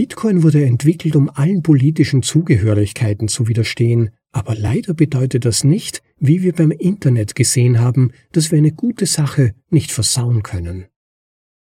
[0.00, 6.40] Bitcoin wurde entwickelt, um allen politischen Zugehörigkeiten zu widerstehen, aber leider bedeutet das nicht, wie
[6.40, 10.86] wir beim Internet gesehen haben, dass wir eine gute Sache nicht versauen können.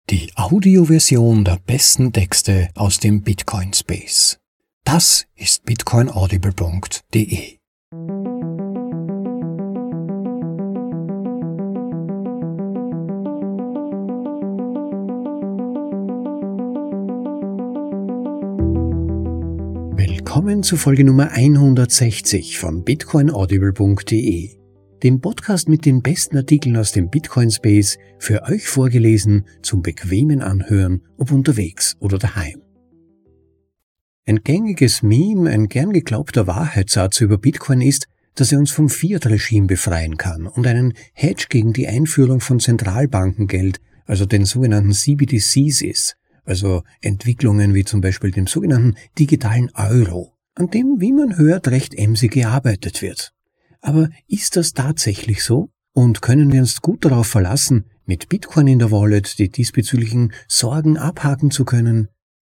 [0.09, 4.39] Die Audioversion der besten Texte aus dem Bitcoin Space.
[4.83, 7.56] Das ist bitcoinaudible.de.
[20.67, 24.49] zu Folge Nummer 160 von bitcoinaudible.de,
[25.01, 30.41] dem Podcast mit den besten Artikeln aus dem Bitcoin Space, für euch vorgelesen zum bequemen
[30.41, 32.61] Anhören, ob unterwegs oder daheim.
[34.25, 39.67] Ein gängiges Meme, ein gern geglaubter Wahrheitssatz über Bitcoin ist, dass er uns vom Fiat-Regime
[39.67, 46.17] befreien kann und einen Hedge gegen die Einführung von Zentralbankengeld, also den sogenannten CBDCs ist,
[46.43, 51.93] also Entwicklungen wie zum Beispiel dem sogenannten digitalen Euro, an dem, wie man hört, recht
[51.93, 53.31] emsig gearbeitet wird.
[53.81, 55.69] Aber ist das tatsächlich so?
[55.93, 60.97] Und können wir uns gut darauf verlassen, mit Bitcoin in der Wallet die diesbezüglichen Sorgen
[60.97, 62.09] abhaken zu können?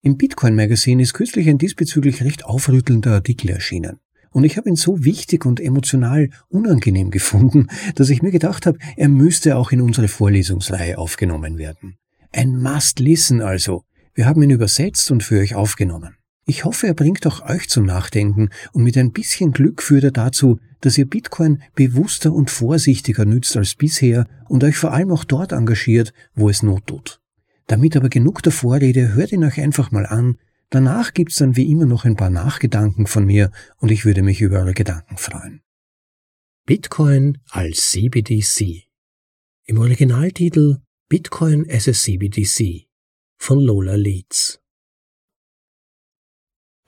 [0.02, 3.98] Im Bitcoin Magazine ist kürzlich ein diesbezüglich recht aufrüttelnder Artikel erschienen.
[4.30, 8.78] Und ich habe ihn so wichtig und emotional unangenehm gefunden, dass ich mir gedacht habe,
[8.96, 11.96] er müsste auch in unsere Vorlesungsreihe aufgenommen werden.
[12.32, 13.84] Ein Must-Listen also.
[14.14, 16.16] Wir haben ihn übersetzt und für euch aufgenommen.
[16.50, 20.10] Ich hoffe, er bringt auch euch zum Nachdenken und mit ein bisschen Glück führt er
[20.10, 25.22] dazu, dass ihr Bitcoin bewusster und vorsichtiger nützt als bisher und euch vor allem auch
[25.22, 27.20] dort engagiert, wo es Not tut.
[27.68, 30.38] Damit aber genug der Vorrede, hört ihn euch einfach mal an.
[30.70, 34.40] Danach gibt's dann wie immer noch ein paar Nachgedanken von mir und ich würde mich
[34.40, 35.62] über eure Gedanken freuen.
[36.66, 38.88] Bitcoin als CBDC.
[39.66, 42.88] Im Originaltitel Bitcoin as a CBDC
[43.36, 44.59] von Lola Leeds.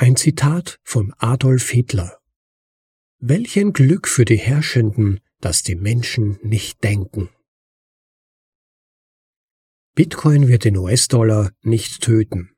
[0.02, 2.18] Ein Zitat von Adolf Hitler.
[3.20, 7.28] Welch ein Glück für die Herrschenden, dass die Menschen nicht denken.
[9.94, 12.50] Bitcoin wird den US-Dollar nicht töten.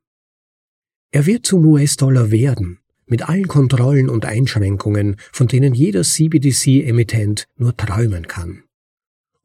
[1.10, 7.76] Er wird zum US-Dollar werden, mit allen Kontrollen und Einschränkungen, von denen jeder CBDC-Emittent nur
[7.76, 8.64] träumen kann.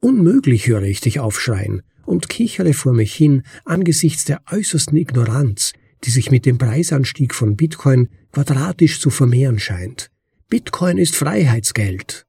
[0.00, 5.74] Unmöglich höre ich dich aufschreien, und kichere vor mich hin angesichts der äußersten Ignoranz,
[6.04, 10.10] die sich mit dem Preisanstieg von Bitcoin quadratisch zu vermehren scheint.
[10.48, 12.26] Bitcoin ist Freiheitsgeld.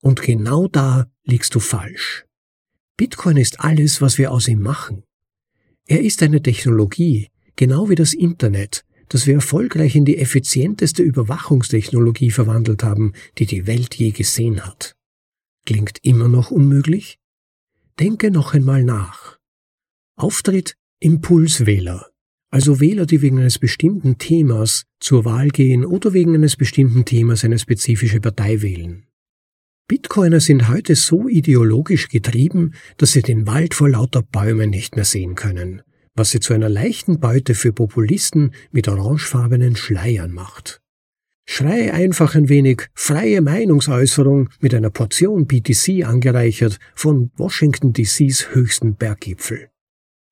[0.00, 2.24] Und genau da liegst du falsch.
[2.96, 5.02] Bitcoin ist alles, was wir aus ihm machen.
[5.86, 12.30] Er ist eine Technologie, genau wie das Internet, das wir erfolgreich in die effizienteste Überwachungstechnologie
[12.30, 14.96] verwandelt haben, die die Welt je gesehen hat.
[15.64, 17.18] Klingt immer noch unmöglich?
[17.98, 19.38] Denke noch einmal nach.
[20.16, 22.10] Auftritt Impulswähler,
[22.50, 27.44] also Wähler, die wegen eines bestimmten Themas zur Wahl gehen oder wegen eines bestimmten Themas
[27.44, 29.06] eine spezifische Partei wählen.
[29.88, 35.04] Bitcoiner sind heute so ideologisch getrieben, dass sie den Wald vor lauter Bäumen nicht mehr
[35.04, 35.82] sehen können,
[36.14, 40.80] was sie zu einer leichten Beute für Populisten mit orangefarbenen Schleiern macht.
[41.48, 48.96] Schrei einfach ein wenig freie Meinungsäußerung mit einer Portion BTC angereichert von Washington DCs höchsten
[48.96, 49.68] Berggipfel.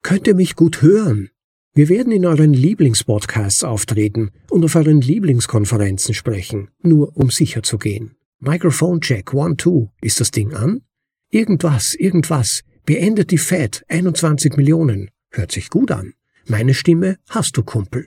[0.03, 1.31] Könnt ihr mich gut hören?
[1.77, 7.79] Wir werden in euren Lieblingspodcasts auftreten und auf euren Lieblingskonferenzen sprechen, nur um sicher zu
[7.79, 8.15] gehen.
[8.39, 10.83] Microphone Check One Two, ist das Ding an?
[11.31, 12.63] Irgendwas, irgendwas.
[12.87, 15.11] Beendet die Fed 21 Millionen.
[15.33, 16.13] Hört sich gut an.
[16.47, 18.07] Meine Stimme hast du, Kumpel.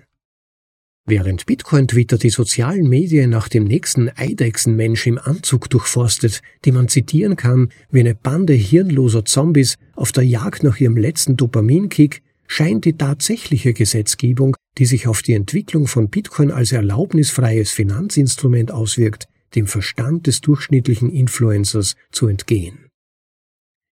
[1.05, 7.35] Während Bitcoin-Twitter die sozialen Medien nach dem nächsten Eidechsenmensch im Anzug durchforstet, die man zitieren
[7.35, 12.97] kann wie eine Bande hirnloser Zombies auf der Jagd nach ihrem letzten Dopaminkick, scheint die
[12.97, 20.27] tatsächliche Gesetzgebung, die sich auf die Entwicklung von Bitcoin als erlaubnisfreies Finanzinstrument auswirkt, dem Verstand
[20.27, 22.87] des durchschnittlichen Influencers zu entgehen.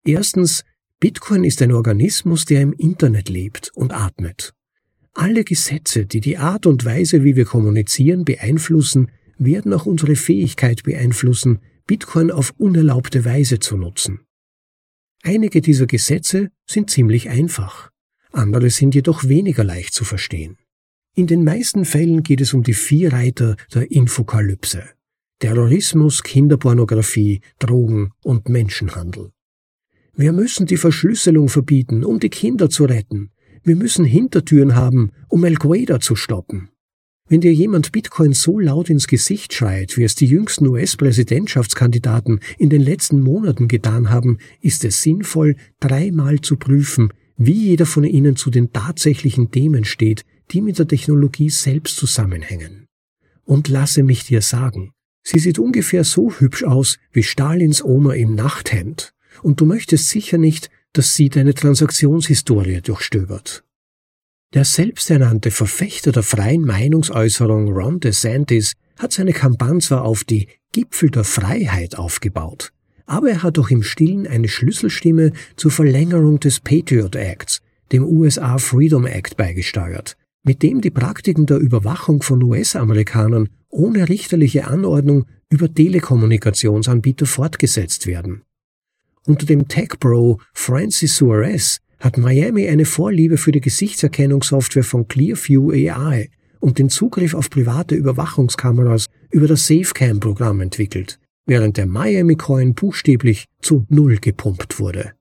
[0.04, 0.64] Erstens,
[1.00, 4.52] Bitcoin ist ein Organismus, der im Internet lebt und atmet.
[5.12, 10.82] Alle Gesetze, die die Art und Weise, wie wir kommunizieren, beeinflussen, werden auch unsere Fähigkeit
[10.82, 14.20] beeinflussen, Bitcoin auf unerlaubte Weise zu nutzen.
[15.22, 17.90] Einige dieser Gesetze sind ziemlich einfach,
[18.34, 20.56] andere sind jedoch weniger leicht zu verstehen.
[21.14, 24.82] In den meisten Fällen geht es um die vier Reiter der Infokalypse.
[25.38, 29.30] Terrorismus, Kinderpornografie, Drogen und Menschenhandel.
[30.16, 33.30] Wir müssen die Verschlüsselung verbieten, um die Kinder zu retten.
[33.62, 36.70] Wir müssen Hintertüren haben, um El Gueda zu stoppen.
[37.26, 42.68] Wenn dir jemand Bitcoin so laut ins Gesicht schreit, wie es die jüngsten US-Präsidentschaftskandidaten in
[42.68, 48.36] den letzten Monaten getan haben, ist es sinnvoll, dreimal zu prüfen, wie jeder von ihnen
[48.36, 52.86] zu den tatsächlichen Themen steht, die mit der Technologie selbst zusammenhängen.
[53.44, 54.92] Und lasse mich dir sagen,
[55.22, 60.38] sie sieht ungefähr so hübsch aus wie Stalins Oma im Nachthemd, und du möchtest sicher
[60.38, 63.64] nicht, dass sie deine Transaktionshistorie durchstöbert.
[64.54, 71.24] Der selbsternannte Verfechter der freien Meinungsäußerung Ron DeSantis hat seine Kampagne auf die Gipfel der
[71.24, 72.72] Freiheit aufgebaut,
[73.06, 77.60] aber er hat auch im Stillen eine Schlüsselstimme zur Verlängerung des Patriot Acts,
[77.92, 84.66] dem USA Freedom Act, beigesteuert, mit dem die Praktiken der Überwachung von US-Amerikanern ohne richterliche
[84.66, 88.42] Anordnung über Telekommunikationsanbieter fortgesetzt werden.
[89.26, 96.28] Unter dem Tech-Bro Francis Suarez hat Miami eine Vorliebe für die Gesichtserkennungssoftware von Clearview AI
[96.60, 103.46] und den Zugriff auf private Überwachungskameras über das SafeCam-Programm entwickelt, während der Miami Coin buchstäblich
[103.60, 105.12] zu Null gepumpt wurde.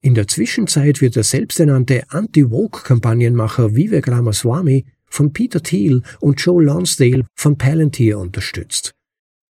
[0.00, 7.24] In der Zwischenzeit wird der selbsternannte Anti-Woke-Kampagnenmacher Vivek Ramaswamy von Peter Thiel und Joe Lonsdale
[7.34, 8.94] von Palantir unterstützt.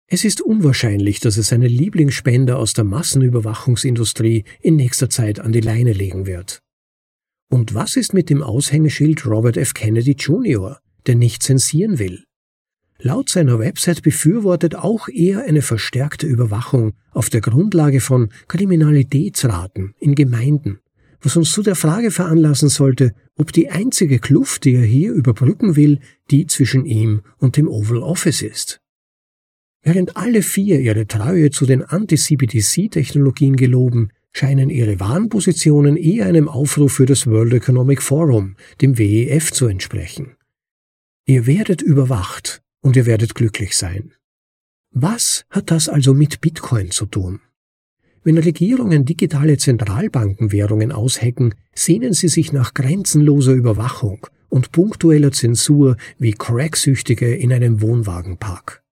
[0.08, 5.62] Es ist unwahrscheinlich, dass er seine Lieblingsspender aus der Massenüberwachungsindustrie in nächster Zeit an die
[5.62, 6.62] Leine legen wird.
[7.52, 9.74] Und was ist mit dem Aushängeschild Robert F.
[9.74, 12.24] Kennedy Jr., der nicht zensieren will?
[13.02, 20.16] Laut seiner Website befürwortet auch er eine verstärkte Überwachung auf der Grundlage von Kriminalitätsraten in
[20.16, 20.80] Gemeinden,
[21.22, 25.78] was uns zu der Frage veranlassen sollte, ob die einzige Kluft, die er hier überbrücken
[25.78, 26.00] will,
[26.30, 28.82] die zwischen ihm und dem Oval Office ist.
[29.82, 36.92] Während alle vier ihre Treue zu den Anti-CBDC-Technologien geloben, scheinen ihre Warenpositionen eher einem Aufruf
[36.92, 40.36] für das World Economic Forum, dem WEF, zu entsprechen.
[41.26, 44.14] Ihr werdet überwacht, und ihr werdet glücklich sein.
[44.92, 47.42] Was hat das also mit Bitcoin zu tun?
[48.24, 56.34] Wenn Regierungen digitale Zentralbankenwährungen aushecken, sehnen sie sich nach grenzenloser Überwachung und punktueller Zensur wie
[56.34, 58.84] Cracksüchtige in einem Wohnwagenpark.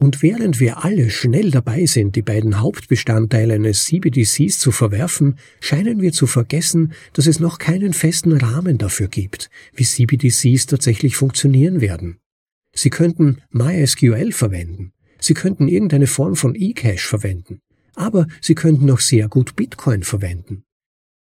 [0.00, 6.00] Und während wir alle schnell dabei sind, die beiden Hauptbestandteile eines CBDCs zu verwerfen, scheinen
[6.00, 11.80] wir zu vergessen, dass es noch keinen festen Rahmen dafür gibt, wie CBDCs tatsächlich funktionieren
[11.80, 12.18] werden.
[12.74, 14.92] Sie könnten MySQL verwenden.
[15.20, 17.60] Sie könnten irgendeine Form von eCash verwenden.
[17.94, 20.62] Aber Sie könnten auch sehr gut Bitcoin verwenden.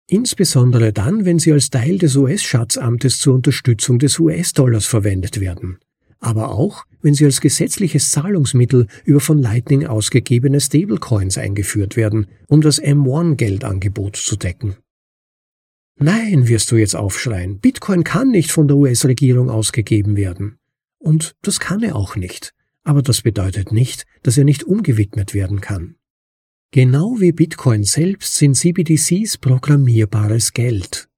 [0.06, 5.78] Insbesondere dann, wenn sie als Teil des US-Schatzamtes zur Unterstützung des US-Dollars verwendet werden.
[6.20, 12.60] Aber auch, wenn sie als gesetzliches Zahlungsmittel über von Lightning ausgegebene Stablecoins eingeführt werden, um
[12.60, 14.76] das M1-Geldangebot zu decken.
[15.96, 20.58] Nein, wirst du jetzt aufschreien, Bitcoin kann nicht von der US-Regierung ausgegeben werden.
[21.04, 22.54] Und das kann er auch nicht.
[22.82, 25.96] Aber das bedeutet nicht, dass er nicht umgewidmet werden kann.
[26.70, 31.08] Genau wie Bitcoin selbst sind CBDCs programmierbares Geld.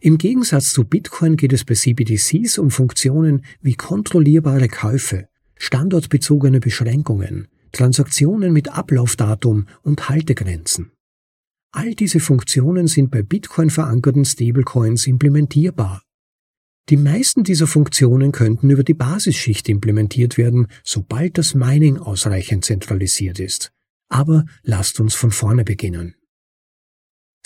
[0.00, 7.48] Im Gegensatz zu Bitcoin geht es bei CBDCs um Funktionen wie kontrollierbare Käufe, standortbezogene Beschränkungen,
[7.72, 10.92] Transaktionen mit Ablaufdatum und Haltegrenzen.
[11.70, 16.02] All diese Funktionen sind bei Bitcoin verankerten Stablecoins implementierbar.
[16.88, 23.38] Die meisten dieser Funktionen könnten über die Basisschicht implementiert werden, sobald das Mining ausreichend zentralisiert
[23.40, 23.72] ist.
[24.08, 26.14] Aber lasst uns von vorne beginnen.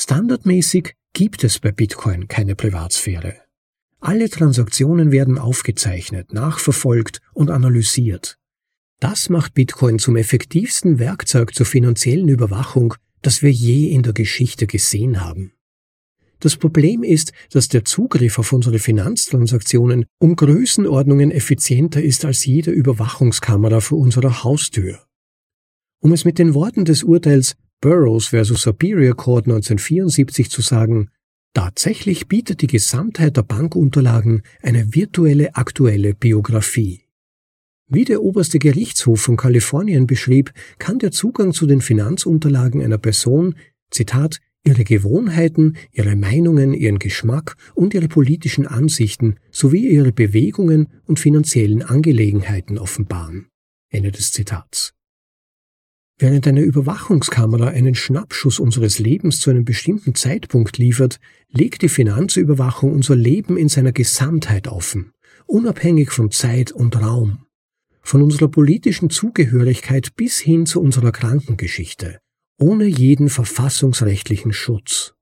[0.00, 3.40] Standardmäßig gibt es bei Bitcoin keine Privatsphäre.
[3.98, 8.38] Alle Transaktionen werden aufgezeichnet, nachverfolgt und analysiert.
[9.00, 14.68] Das macht Bitcoin zum effektivsten Werkzeug zur finanziellen Überwachung, das wir je in der Geschichte
[14.68, 15.52] gesehen haben.
[16.42, 22.72] Das Problem ist, dass der Zugriff auf unsere Finanztransaktionen um Größenordnungen effizienter ist als jede
[22.72, 25.06] Überwachungskamera vor unserer Haustür.
[26.00, 28.60] Um es mit den Worten des Urteils Burroughs vs.
[28.60, 31.10] Superior Court 1974 zu sagen,
[31.54, 37.02] tatsächlich bietet die Gesamtheit der Bankunterlagen eine virtuelle aktuelle Biografie.
[37.86, 43.54] Wie der oberste Gerichtshof von Kalifornien beschrieb, kann der Zugang zu den Finanzunterlagen einer Person,
[43.92, 51.18] Zitat, ihre Gewohnheiten, ihre Meinungen, ihren Geschmack und ihre politischen Ansichten sowie ihre Bewegungen und
[51.18, 53.48] finanziellen Angelegenheiten offenbaren.
[53.90, 54.94] Ende des Zitats.
[56.18, 62.92] Während eine Überwachungskamera einen Schnappschuss unseres Lebens zu einem bestimmten Zeitpunkt liefert, legt die Finanzüberwachung
[62.92, 65.12] unser Leben in seiner Gesamtheit offen,
[65.46, 67.46] unabhängig von Zeit und Raum.
[68.02, 72.20] Von unserer politischen Zugehörigkeit bis hin zu unserer Krankengeschichte,
[72.62, 75.14] ohne jeden verfassungsrechtlichen Schutz.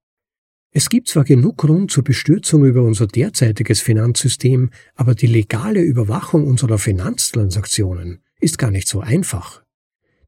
[0.72, 6.46] Es gibt zwar genug Grund zur Bestürzung über unser derzeitiges Finanzsystem, aber die legale Überwachung
[6.46, 9.64] unserer Finanztransaktionen ist gar nicht so einfach.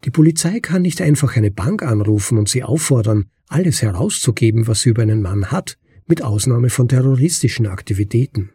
[0.04, 4.88] Die Polizei kann nicht einfach eine Bank anrufen und sie auffordern, alles herauszugeben, was sie
[4.88, 5.76] über einen Mann hat,
[6.06, 8.52] mit Ausnahme von terroristischen Aktivitäten.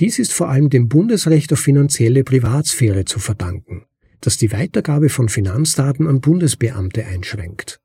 [0.00, 3.86] Dies ist vor allem dem Bundesrecht auf finanzielle Privatsphäre zu verdanken,
[4.20, 7.80] das die Weitergabe von Finanzdaten an Bundesbeamte einschränkt.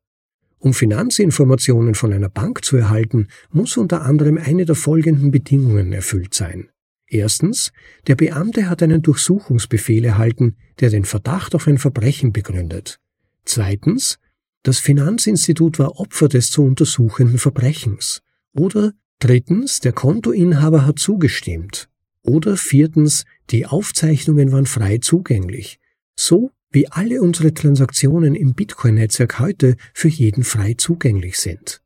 [0.60, 6.34] Um Finanzinformationen von einer Bank zu erhalten, muss unter anderem eine der folgenden Bedingungen erfüllt
[6.34, 6.70] sein.
[7.08, 7.74] Erstens,
[8.08, 13.00] der Beamte hat einen Durchsuchungsbefehl erhalten, der den Verdacht auf ein Verbrechen begründet.
[13.44, 14.18] Zweitens,
[14.64, 18.22] das Finanzinstitut war Opfer des zu untersuchenden Verbrechens.
[18.54, 21.90] Oder drittens, der Kontoinhaber hat zugestimmt.
[22.22, 25.81] Oder viertens, die Aufzeichnungen waren frei zugänglich.
[26.24, 31.82] So wie alle unsere Transaktionen im Bitcoin-Netzwerk heute für jeden frei zugänglich sind.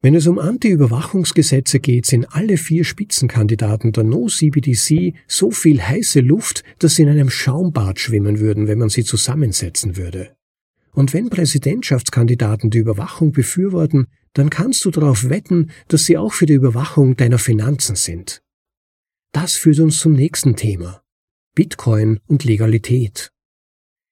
[0.00, 6.62] Wenn es um Anti-Überwachungsgesetze geht, sind alle vier Spitzenkandidaten der No-CBDC so viel heiße Luft,
[6.78, 10.36] dass sie in einem Schaumbad schwimmen würden, wenn man sie zusammensetzen würde.
[10.92, 16.46] Und wenn Präsidentschaftskandidaten die Überwachung befürworten, dann kannst du darauf wetten, dass sie auch für
[16.46, 18.40] die Überwachung deiner Finanzen sind.
[19.32, 21.02] Das führt uns zum nächsten Thema.
[21.56, 23.32] Bitcoin und Legalität.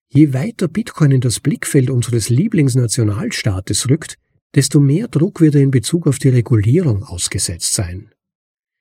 [0.08, 4.16] Je weiter Bitcoin in das Blickfeld unseres Lieblingsnationalstaates rückt,
[4.54, 8.08] desto mehr Druck wird er in Bezug auf die Regulierung ausgesetzt sein.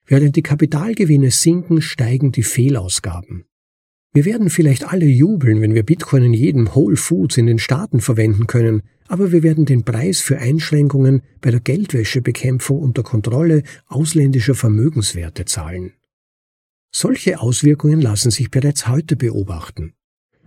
[0.05, 3.43] Während die Kapitalgewinne sinken, steigen die Fehlausgaben.
[4.13, 7.99] Wir werden vielleicht alle jubeln, wenn wir Bitcoin in jedem Whole Foods in den Staaten
[7.99, 14.55] verwenden können, aber wir werden den Preis für Einschränkungen bei der Geldwäschebekämpfung unter Kontrolle ausländischer
[14.55, 15.91] Vermögenswerte zahlen.
[16.95, 19.93] Solche Auswirkungen lassen sich bereits heute beobachten.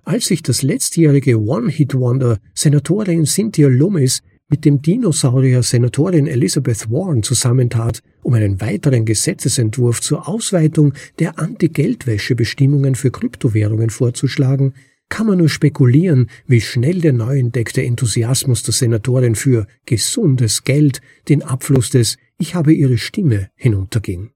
[0.05, 8.01] Als sich das letztjährige One-Hit-Wonder Senatorin Cynthia Loomis mit dem Dinosaurier Senatorin Elizabeth Warren zusammentat,
[8.23, 14.75] um einen weiteren Gesetzesentwurf zur Ausweitung der Anti-Geldwäsche-Bestimmungen für Kryptowährungen vorzuschlagen,
[15.09, 21.01] kann man nur spekulieren, wie schnell der neu entdeckte Enthusiasmus der Senatorin für gesundes Geld
[21.29, 24.31] den Abfluss des Ich habe ihre Stimme hinunterging.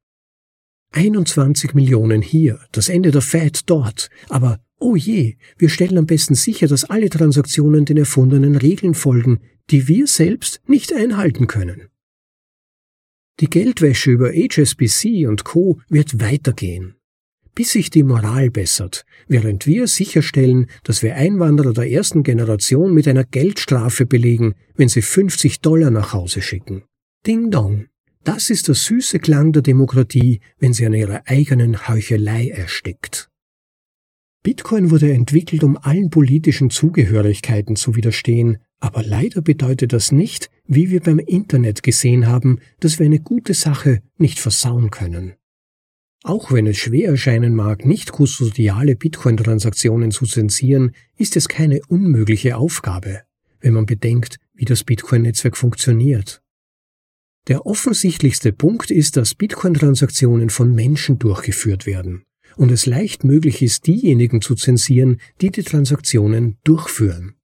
[0.92, 6.34] 21 Millionen hier, das Ende der Fed dort, aber oh je, wir stellen am besten
[6.34, 11.88] sicher, dass alle Transaktionen den erfundenen Regeln folgen, die wir selbst nicht einhalten können.
[13.38, 15.80] Die Geldwäsche über HSBC und Co.
[15.88, 16.96] wird weitergehen,
[17.54, 23.06] bis sich die Moral bessert, während wir sicherstellen, dass wir Einwanderer der ersten Generation mit
[23.06, 26.82] einer Geldstrafe belegen, wenn sie 50 Dollar nach Hause schicken.
[27.26, 27.89] Ding Dong.
[28.24, 33.30] Das ist der süße Klang der Demokratie, wenn sie an ihrer eigenen Heuchelei erstickt.
[34.42, 40.90] Bitcoin wurde entwickelt, um allen politischen Zugehörigkeiten zu widerstehen, aber leider bedeutet das nicht, wie
[40.90, 45.34] wir beim Internet gesehen haben, dass wir eine gute Sache nicht versauen können.
[46.22, 52.56] Auch wenn es schwer erscheinen mag, nicht kustodiale Bitcoin-Transaktionen zu zensieren, ist es keine unmögliche
[52.56, 53.22] Aufgabe,
[53.60, 56.42] wenn man bedenkt, wie das Bitcoin-Netzwerk funktioniert.
[57.48, 62.24] Der offensichtlichste Punkt ist, dass Bitcoin-Transaktionen von Menschen durchgeführt werden
[62.56, 67.34] und es leicht möglich ist, diejenigen zu zensieren, die die Transaktionen durchführen.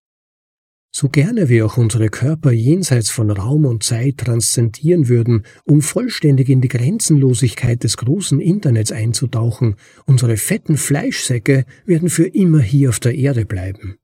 [0.95, 6.49] So gerne wir auch unsere Körper jenseits von Raum und Zeit transzendieren würden, um vollständig
[6.49, 9.77] in die Grenzenlosigkeit des großen Internets einzutauchen,
[10.07, 13.97] unsere fetten Fleischsäcke werden für immer hier auf der Erde bleiben.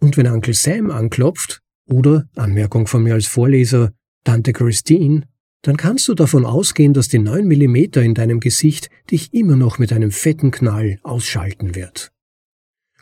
[0.00, 3.92] Und wenn Onkel Sam anklopft, oder, Anmerkung von mir als Vorleser,
[4.28, 5.22] Tante Christine,
[5.62, 9.78] dann kannst du davon ausgehen, dass die 9 mm in deinem Gesicht dich immer noch
[9.78, 12.12] mit einem fetten Knall ausschalten wird.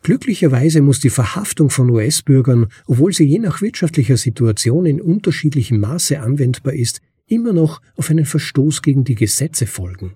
[0.02, 6.21] Glücklicherweise muss die Verhaftung von US-Bürgern, obwohl sie je nach wirtschaftlicher Situation in unterschiedlichem Maße
[6.21, 10.14] anwendbar ist, immer noch auf einen Verstoß gegen die Gesetze folgen.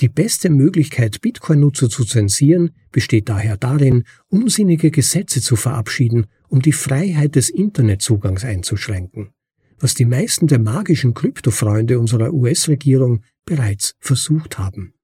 [0.00, 6.72] Die beste Möglichkeit, Bitcoin-Nutzer zu zensieren, besteht daher darin, unsinnige Gesetze zu verabschieden, um die
[6.72, 9.35] Freiheit des Internetzugangs einzuschränken
[9.78, 14.94] was die meisten der magischen Kryptofreunde unserer US-Regierung bereits versucht haben.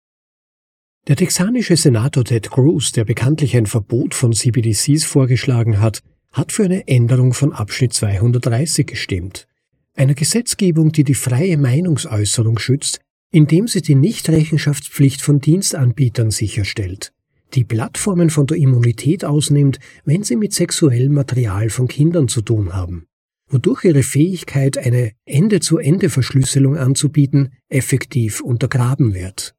[1.08, 6.02] Der texanische Senator Ted Cruz, der bekanntlich ein Verbot von CBDCs vorgeschlagen hat,
[6.32, 9.48] hat für eine Änderung von Abschnitt 230 gestimmt,
[9.94, 13.00] einer Gesetzgebung, die die freie Meinungsäußerung schützt,
[13.30, 17.12] indem sie die Nichtrechenschaftspflicht von Dienstanbietern sicherstellt,
[17.54, 22.74] die Plattformen von der Immunität ausnimmt, wenn sie mit sexuellem Material von Kindern zu tun
[22.74, 23.06] haben
[23.52, 29.54] wodurch ihre Fähigkeit, eine Ende-zu-Ende-Verschlüsselung anzubieten, effektiv untergraben wird.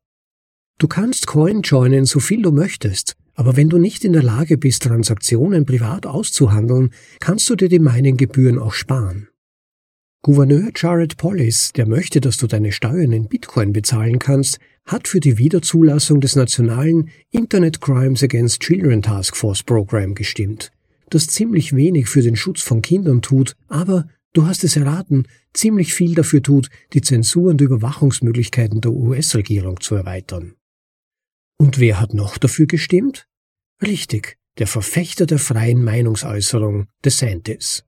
[0.79, 4.57] Du kannst Coin joinen, so viel du möchtest, aber wenn du nicht in der Lage
[4.57, 9.29] bist, Transaktionen privat auszuhandeln, kannst du dir die Mining-Gebühren auch sparen.
[10.23, 15.19] Gouverneur Jared Polis, der möchte, dass du deine Steuern in Bitcoin bezahlen kannst, hat für
[15.19, 20.71] die Wiederzulassung des nationalen Internet Crimes Against Children Task Force Program gestimmt,
[21.13, 25.93] das ziemlich wenig für den Schutz von Kindern tut, aber du hast es erraten, ziemlich
[25.93, 30.55] viel dafür tut, die Zensur und Überwachungsmöglichkeiten der US-Regierung zu erweitern.
[31.58, 33.27] Und wer hat noch dafür gestimmt?
[33.82, 37.84] Richtig, der Verfechter der freien Meinungsäußerung, DeSantis.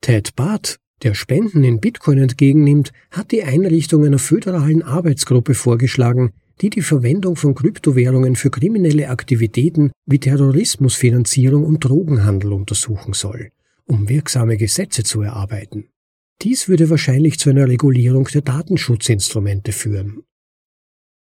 [0.00, 6.70] Ted Barth, der Spenden in Bitcoin entgegennimmt, hat die Einrichtung einer föderalen Arbeitsgruppe vorgeschlagen, die
[6.70, 13.50] die Verwendung von Kryptowährungen für kriminelle Aktivitäten wie Terrorismusfinanzierung und Drogenhandel untersuchen soll,
[13.86, 15.88] um wirksame Gesetze zu erarbeiten.
[16.42, 20.22] Dies würde wahrscheinlich zu einer Regulierung der Datenschutzinstrumente führen.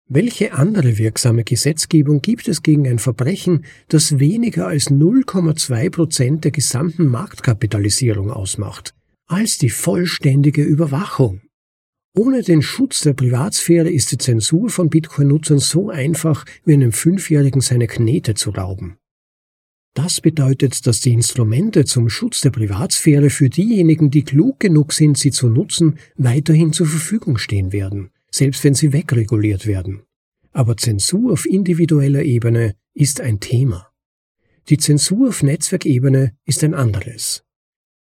[0.07, 6.51] Welche andere wirksame Gesetzgebung gibt es gegen ein Verbrechen, das weniger als 0,2 Prozent der
[6.51, 8.93] gesamten Marktkapitalisierung ausmacht,
[9.25, 11.41] als die vollständige Überwachung?
[12.17, 17.59] Ohne den Schutz der Privatsphäre ist die Zensur von Bitcoin-Nutzern so einfach, wie einem Fünfjährigen
[17.59, 18.97] seine Knete zu rauben.
[19.93, 25.17] Das bedeutet, dass die Instrumente zum Schutz der Privatsphäre für diejenigen, die klug genug sind,
[25.17, 30.03] sie zu nutzen, weiterhin zur Verfügung stehen werden, selbst wenn sie wegreguliert werden.
[30.53, 33.89] Aber Zensur auf individueller Ebene ist ein Thema.
[34.69, 37.43] Die Zensur auf Netzwerkebene ist ein anderes.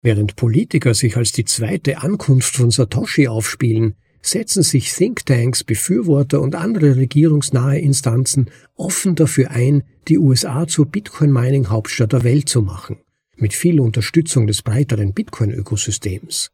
[0.02, 6.56] Während Politiker sich als die zweite Ankunft von Satoshi aufspielen, setzen sich Thinktanks, Befürworter und
[6.56, 12.98] andere regierungsnahe Instanzen offen dafür ein, die USA zur Bitcoin-Mining-Hauptstadt der Welt zu machen,
[13.36, 16.52] mit viel Unterstützung des breiteren Bitcoin-Ökosystems.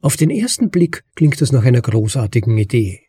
[0.00, 3.00] Auf den ersten Blick klingt das nach einer großartigen Idee.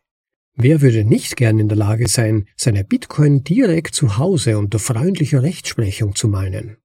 [0.54, 5.42] Wer würde nicht gern in der Lage sein, seine Bitcoin direkt zu Hause unter freundlicher
[5.42, 6.78] Rechtsprechung zu meinen?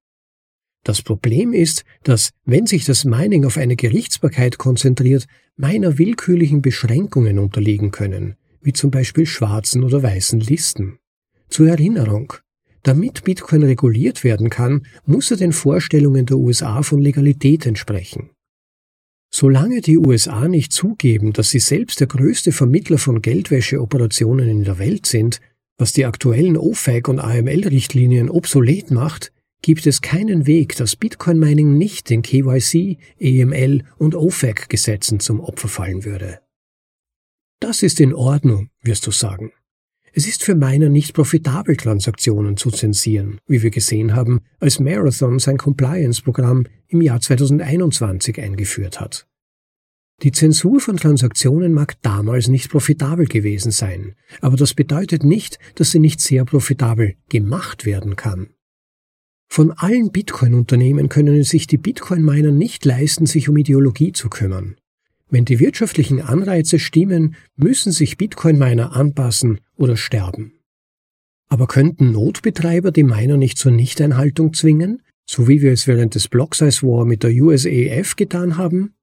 [0.83, 7.37] Das Problem ist, dass, wenn sich das Mining auf eine Gerichtsbarkeit konzentriert, meiner willkürlichen Beschränkungen
[7.37, 10.97] unterliegen können, wie zum Beispiel schwarzen oder weißen Listen.
[11.49, 12.33] Zur Erinnerung,
[12.83, 18.31] damit Bitcoin reguliert werden kann, muss er den Vorstellungen der USA von Legalität entsprechen.
[19.33, 24.79] Solange die USA nicht zugeben, dass sie selbst der größte Vermittler von Geldwäscheoperationen in der
[24.79, 25.39] Welt sind,
[25.77, 31.77] was die aktuellen OFAC und AML-Richtlinien obsolet macht, gibt es keinen Weg, dass Bitcoin Mining
[31.77, 36.39] nicht den KYC, EML und OFAC-Gesetzen zum Opfer fallen würde.
[37.59, 39.51] Das ist in Ordnung, wirst du sagen.
[40.13, 45.39] Es ist für Miner nicht profitabel, Transaktionen zu zensieren, wie wir gesehen haben, als Marathon
[45.39, 49.27] sein Compliance-Programm im Jahr 2021 eingeführt hat.
[50.23, 55.91] Die Zensur von Transaktionen mag damals nicht profitabel gewesen sein, aber das bedeutet nicht, dass
[55.91, 58.49] sie nicht sehr profitabel gemacht werden kann.
[59.53, 64.77] Von allen Bitcoin-Unternehmen können sich die Bitcoin-Miner nicht leisten, sich um Ideologie zu kümmern.
[65.29, 70.53] Wenn die wirtschaftlichen Anreize stimmen, müssen sich Bitcoin-Miner anpassen oder sterben.
[71.49, 76.29] Aber könnten Notbetreiber die Miner nicht zur Nichteinhaltung zwingen, so wie wir es während des
[76.29, 78.93] Block Size War mit der USAF getan haben?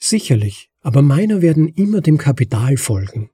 [0.00, 3.30] Sicherlich, aber Miner werden immer dem Kapital folgen.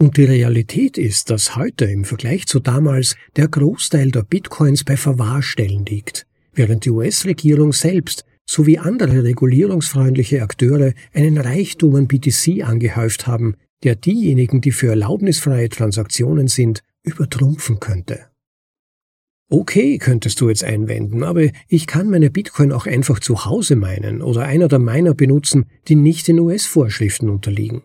[0.00, 4.96] Und die Realität ist, dass heute im Vergleich zu damals der Großteil der Bitcoins bei
[4.96, 13.26] Verwahrstellen liegt, während die US-Regierung selbst sowie andere regulierungsfreundliche Akteure einen Reichtum an BTC angehäuft
[13.26, 18.26] haben, der diejenigen, die für erlaubnisfreie Transaktionen sind, übertrumpfen könnte.
[19.50, 24.22] Okay, könntest du jetzt einwenden, aber ich kann meine Bitcoin auch einfach zu Hause meinen
[24.22, 27.82] oder einer der Miner benutzen, die nicht den US-Vorschriften unterliegen.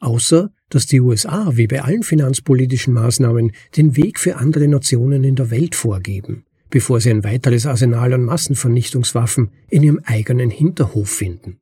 [0.00, 5.36] Außer, dass die USA, wie bei allen finanzpolitischen Maßnahmen, den Weg für andere Nationen in
[5.36, 11.58] der Welt vorgeben, bevor sie ein weiteres Arsenal an Massenvernichtungswaffen in ihrem eigenen Hinterhof finden.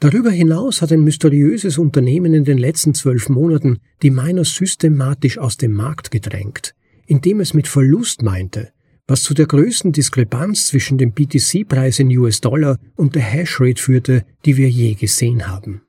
[0.00, 5.56] Darüber hinaus hat ein mysteriöses Unternehmen in den letzten zwölf Monaten die Miner systematisch aus
[5.56, 6.74] dem Markt gedrängt,
[7.06, 8.72] indem es mit Verlust meinte,
[9.06, 14.56] was zu der größten Diskrepanz zwischen dem BTC-Preis in US-Dollar und der Hashrate führte, die
[14.56, 15.82] wir je gesehen haben.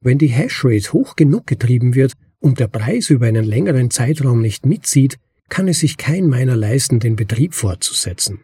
[0.00, 4.64] Wenn die Hashrate hoch genug getrieben wird und der Preis über einen längeren Zeitraum nicht
[4.64, 8.40] mitzieht, kann es sich kein Miner leisten, den Betrieb fortzusetzen.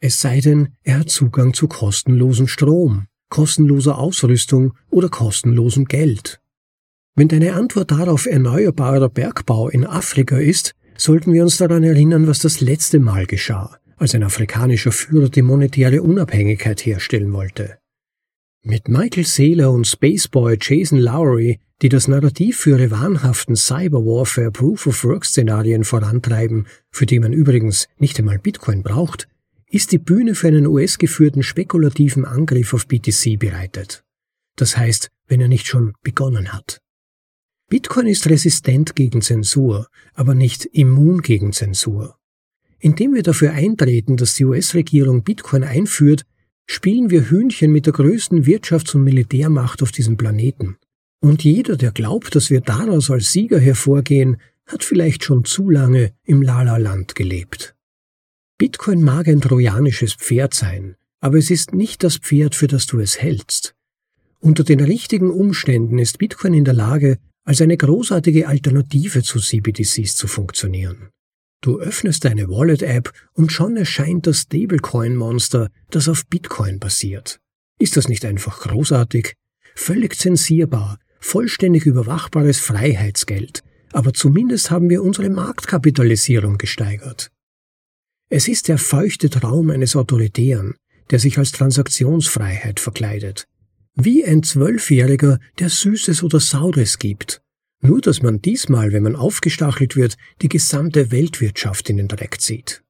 [0.00, 6.40] Es sei denn, er hat Zugang zu kostenlosem Strom, kostenloser Ausrüstung oder kostenlosem Geld.
[7.14, 12.40] Wenn deine Antwort darauf erneuerbarer Bergbau in Afrika ist, sollten wir uns daran erinnern, was
[12.40, 17.79] das letzte Mal geschah, als ein afrikanischer Führer die monetäre Unabhängigkeit herstellen wollte.
[18.62, 25.84] Mit Michael Saylor und Spaceboy Jason Lowry, die das Narrativ für ihre wahnhaften Cyberwarfare Proof-of-Work-Szenarien
[25.84, 29.28] vorantreiben, für die man übrigens nicht einmal Bitcoin braucht,
[29.66, 34.04] ist die Bühne für einen US-geführten spekulativen Angriff auf BTC bereitet.
[34.56, 36.82] Das heißt, wenn er nicht schon begonnen hat.
[37.70, 42.18] Bitcoin ist resistent gegen Zensur, aber nicht immun gegen Zensur.
[42.78, 46.26] Indem wir dafür eintreten, dass die US-Regierung Bitcoin einführt,
[46.66, 50.76] spielen wir Hühnchen mit der größten Wirtschafts- und Militärmacht auf diesem Planeten.
[51.20, 56.12] Und jeder, der glaubt, dass wir daraus als Sieger hervorgehen, hat vielleicht schon zu lange
[56.24, 57.74] im Lala-Land gelebt.
[58.58, 63.00] Bitcoin mag ein trojanisches Pferd sein, aber es ist nicht das Pferd, für das du
[63.00, 63.74] es hältst.
[64.38, 70.16] Unter den richtigen Umständen ist Bitcoin in der Lage, als eine großartige Alternative zu CBDCs
[70.16, 71.10] zu funktionieren.
[71.62, 77.38] Du öffnest deine Wallet-App und schon erscheint das Stablecoin-Monster, das auf Bitcoin basiert.
[77.78, 79.34] Ist das nicht einfach großartig?
[79.74, 87.30] Völlig zensierbar, vollständig überwachbares Freiheitsgeld, aber zumindest haben wir unsere Marktkapitalisierung gesteigert.
[88.30, 90.76] Es ist der feuchte Traum eines Autoritären,
[91.10, 93.46] der sich als Transaktionsfreiheit verkleidet.
[93.96, 97.42] Wie ein Zwölfjähriger, der Süßes oder Saures gibt.
[97.82, 102.82] Nur dass man diesmal, wenn man aufgestachelt wird, die gesamte Weltwirtschaft in den Dreck zieht.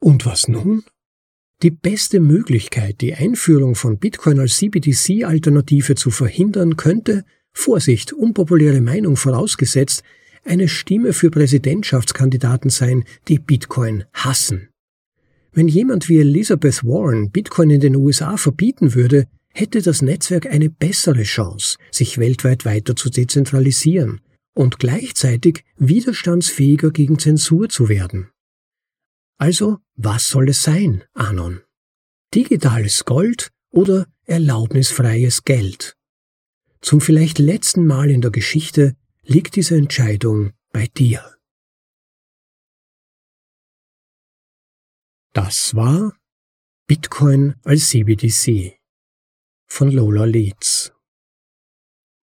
[0.00, 0.84] Und was nun?
[1.62, 9.16] Die beste Möglichkeit, die Einführung von Bitcoin als CBDC-Alternative zu verhindern, könnte, Vorsicht, unpopuläre Meinung
[9.16, 10.02] vorausgesetzt,
[10.44, 14.70] eine Stimme für Präsidentschaftskandidaten sein, die Bitcoin hassen.
[15.52, 20.70] Wenn jemand wie Elizabeth Warren Bitcoin in den USA verbieten würde, hätte das Netzwerk eine
[20.70, 24.20] bessere Chance, sich weltweit weiter zu dezentralisieren
[24.54, 28.30] und gleichzeitig widerstandsfähiger gegen Zensur zu werden.
[29.38, 31.62] Also, was soll es sein, Anon?
[32.34, 35.96] Digitales Gold oder erlaubnisfreies Geld?
[36.80, 41.36] Zum vielleicht letzten Mal in der Geschichte liegt diese Entscheidung bei dir.
[45.32, 46.14] Das war
[46.86, 48.81] Bitcoin als CBDC
[49.72, 50.92] von Lola Leeds.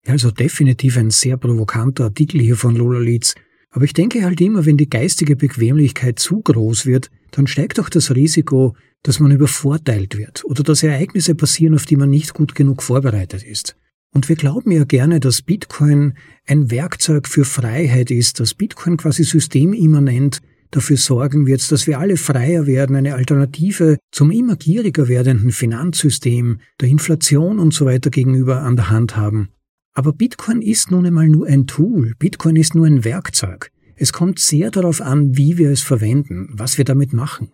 [0.06, 3.34] Also definitiv ein sehr provokanter Artikel hier von Lola Leeds.
[3.72, 7.90] Aber ich denke halt immer, wenn die geistige Bequemlichkeit zu groß wird, dann steigt auch
[7.90, 12.54] das Risiko, dass man übervorteilt wird oder dass Ereignisse passieren, auf die man nicht gut
[12.54, 13.76] genug vorbereitet ist.
[14.14, 16.14] Und wir glauben ja gerne, dass Bitcoin
[16.46, 20.42] ein Werkzeug für Freiheit ist, dass Bitcoin quasi systemimmanent
[20.72, 26.60] dafür sorgen wird, dass wir alle freier werden, eine Alternative zum immer gieriger werdenden Finanzsystem,
[26.80, 29.50] der Inflation und so weiter gegenüber an der Hand haben.
[29.94, 33.72] Aber Bitcoin ist nun einmal nur ein Tool, Bitcoin ist nur ein Werkzeug.
[33.96, 37.52] Es kommt sehr darauf an, wie wir es verwenden, was wir damit machen.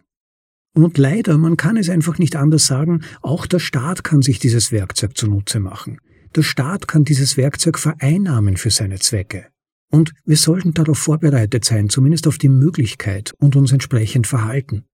[0.74, 4.72] Und leider, man kann es einfach nicht anders sagen, auch der Staat kann sich dieses
[4.72, 5.98] Werkzeug zunutze machen.
[6.36, 9.48] Der Staat kann dieses Werkzeug vereinnahmen für seine Zwecke.
[9.90, 14.86] Und wir sollten darauf vorbereitet sein, zumindest auf die Möglichkeit und uns entsprechend verhalten.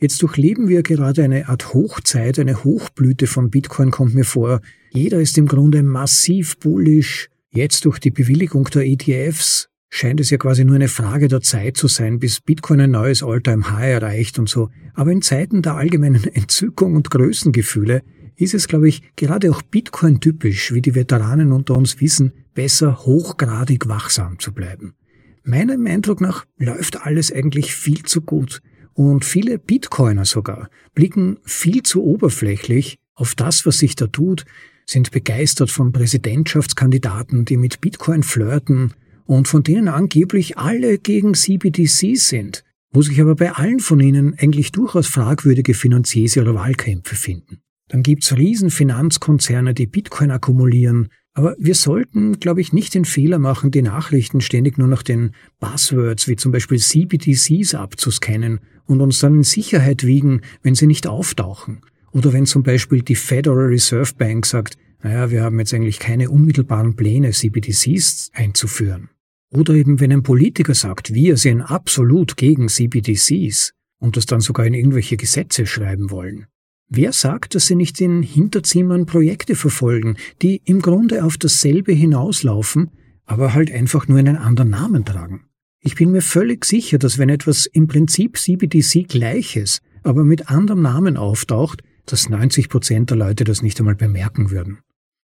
[0.00, 4.60] Jetzt durchleben wir gerade eine Art Hochzeit, eine Hochblüte von Bitcoin kommt mir vor.
[4.92, 7.30] Jeder ist im Grunde massiv bullish.
[7.50, 11.76] Jetzt durch die Bewilligung der ETFs scheint es ja quasi nur eine Frage der Zeit
[11.76, 14.70] zu sein, bis Bitcoin ein neues All-Time-High erreicht und so.
[14.94, 18.02] Aber in Zeiten der allgemeinen Entzückung und Größengefühle
[18.38, 22.98] ist es, glaube ich, gerade auch Bitcoin typisch, wie die Veteranen unter uns wissen, besser
[22.98, 24.94] hochgradig wachsam zu bleiben.
[25.42, 28.60] Meinem Eindruck nach läuft alles eigentlich viel zu gut
[28.94, 34.44] und viele Bitcoiner sogar blicken viel zu oberflächlich auf das, was sich da tut,
[34.86, 42.16] sind begeistert von Präsidentschaftskandidaten, die mit Bitcoin flirten und von denen angeblich alle gegen CBDC
[42.16, 47.60] sind, wo sich aber bei allen von ihnen eigentlich durchaus fragwürdige Finanziese oder Wahlkämpfe finden.
[47.88, 51.08] Dann gibt's Riesenfinanzkonzerne, die Bitcoin akkumulieren.
[51.34, 55.32] Aber wir sollten, glaube ich, nicht den Fehler machen, die Nachrichten ständig nur nach den
[55.60, 61.06] Buzzwords wie zum Beispiel CBDCs abzuscannen und uns dann in Sicherheit wiegen, wenn sie nicht
[61.06, 61.80] auftauchen.
[62.12, 66.30] Oder wenn zum Beispiel die Federal Reserve Bank sagt, naja, wir haben jetzt eigentlich keine
[66.30, 69.10] unmittelbaren Pläne, CBDCs einzuführen.
[69.50, 74.66] Oder eben wenn ein Politiker sagt, wir sind absolut gegen CBDCs und das dann sogar
[74.66, 76.46] in irgendwelche Gesetze schreiben wollen.
[76.90, 82.90] Wer sagt, dass sie nicht in Hinterzimmern Projekte verfolgen, die im Grunde auf dasselbe hinauslaufen,
[83.26, 85.44] aber halt einfach nur einen anderen Namen tragen?
[85.80, 90.80] Ich bin mir völlig sicher, dass wenn etwas im Prinzip CBDC gleiches, aber mit anderem
[90.80, 94.78] Namen auftaucht, dass 90 Prozent der Leute das nicht einmal bemerken würden.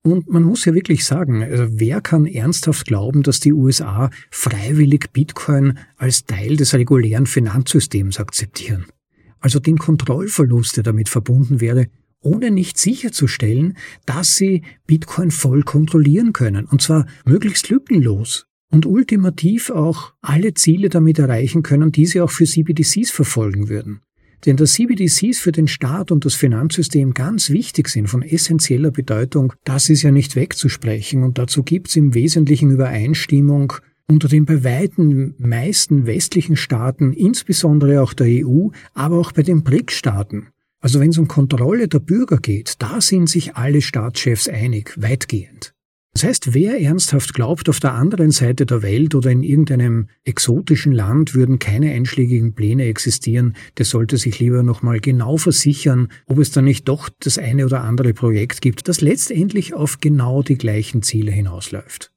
[0.04, 5.12] Und man muss ja wirklich sagen, also wer kann ernsthaft glauben, dass die USA freiwillig
[5.12, 8.86] Bitcoin als Teil des regulären Finanzsystems akzeptieren?
[9.42, 11.88] Also den Kontrollverlust, der damit verbunden wäre,
[12.20, 13.76] ohne nicht sicherzustellen,
[14.06, 20.88] dass sie Bitcoin voll kontrollieren können, und zwar möglichst lückenlos und ultimativ auch alle Ziele
[20.88, 24.00] damit erreichen können, die sie auch für CBDCs verfolgen würden.
[24.46, 29.52] Denn dass CBDCs für den Staat und das Finanzsystem ganz wichtig sind, von essentieller Bedeutung,
[29.64, 33.74] das ist ja nicht wegzusprechen und dazu gibt es im Wesentlichen Übereinstimmung
[34.12, 39.64] unter den bei weitem meisten westlichen Staaten, insbesondere auch der EU, aber auch bei den
[39.64, 40.48] BRIC-Staaten.
[40.80, 45.72] Also wenn es um Kontrolle der Bürger geht, da sind sich alle Staatschefs einig, weitgehend.
[46.12, 50.92] Das heißt, wer ernsthaft glaubt, auf der anderen Seite der Welt oder in irgendeinem exotischen
[50.92, 56.50] Land würden keine einschlägigen Pläne existieren, der sollte sich lieber nochmal genau versichern, ob es
[56.50, 61.00] da nicht doch das eine oder andere Projekt gibt, das letztendlich auf genau die gleichen
[61.00, 62.11] Ziele hinausläuft.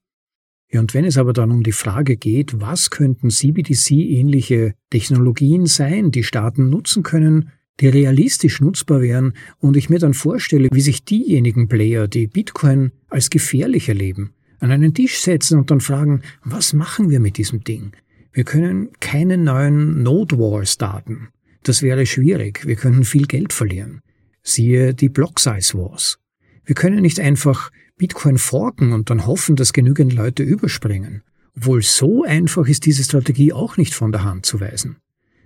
[0.75, 6.11] Ja, und wenn es aber dann um die Frage geht, was könnten CBDC-ähnliche Technologien sein,
[6.11, 7.47] die Staaten nutzen können,
[7.79, 12.91] die realistisch nutzbar wären und ich mir dann vorstelle, wie sich diejenigen Player, die Bitcoin
[13.07, 17.63] als gefährlich erleben, an einen Tisch setzen und dann fragen, was machen wir mit diesem
[17.63, 17.93] Ding?
[18.33, 21.29] Wir können keine neuen Node Wars starten.
[21.63, 22.67] Das wäre schwierig.
[22.67, 24.01] Wir könnten viel Geld verlieren.
[24.43, 26.19] Siehe die Block Size Wars.
[26.65, 31.21] Wir können nicht einfach Bitcoin forken und dann hoffen, dass genügend Leute überspringen.
[31.55, 34.97] Obwohl so einfach ist diese Strategie auch nicht von der Hand zu weisen.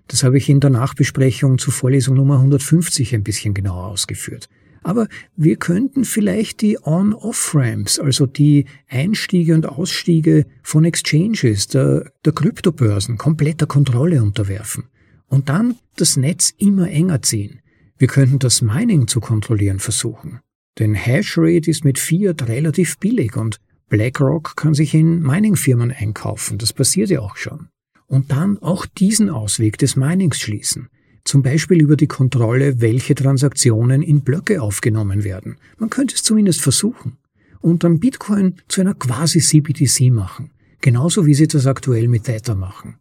[0.07, 4.49] Das habe ich in der Nachbesprechung zu Vorlesung Nummer 150 ein bisschen genauer ausgeführt.
[4.81, 12.33] Aber wir könnten vielleicht die On-Off-Ramps, also die Einstiege und Ausstiege von Exchanges, der, der
[12.33, 14.85] Kryptobörsen, kompletter Kontrolle unterwerfen.
[15.27, 17.59] Und dann das Netz immer enger ziehen.
[17.97, 20.39] Wir könnten das Mining zu kontrollieren versuchen.
[20.77, 23.57] Denn Hashrate ist mit Fiat relativ billig und
[23.89, 26.57] BlackRock kann sich in Mining-Firmen einkaufen.
[26.57, 27.69] Das passiert ja auch schon
[28.09, 30.89] und dann auch diesen Ausweg des Minings schließen.
[31.23, 35.57] Zum Beispiel über die Kontrolle, welche Transaktionen in Blöcke aufgenommen werden.
[35.77, 37.17] Man könnte es zumindest versuchen.
[37.61, 40.51] Und dann Bitcoin zu einer quasi CBDC machen.
[40.81, 42.95] Genauso wie sie das aktuell mit Tether machen.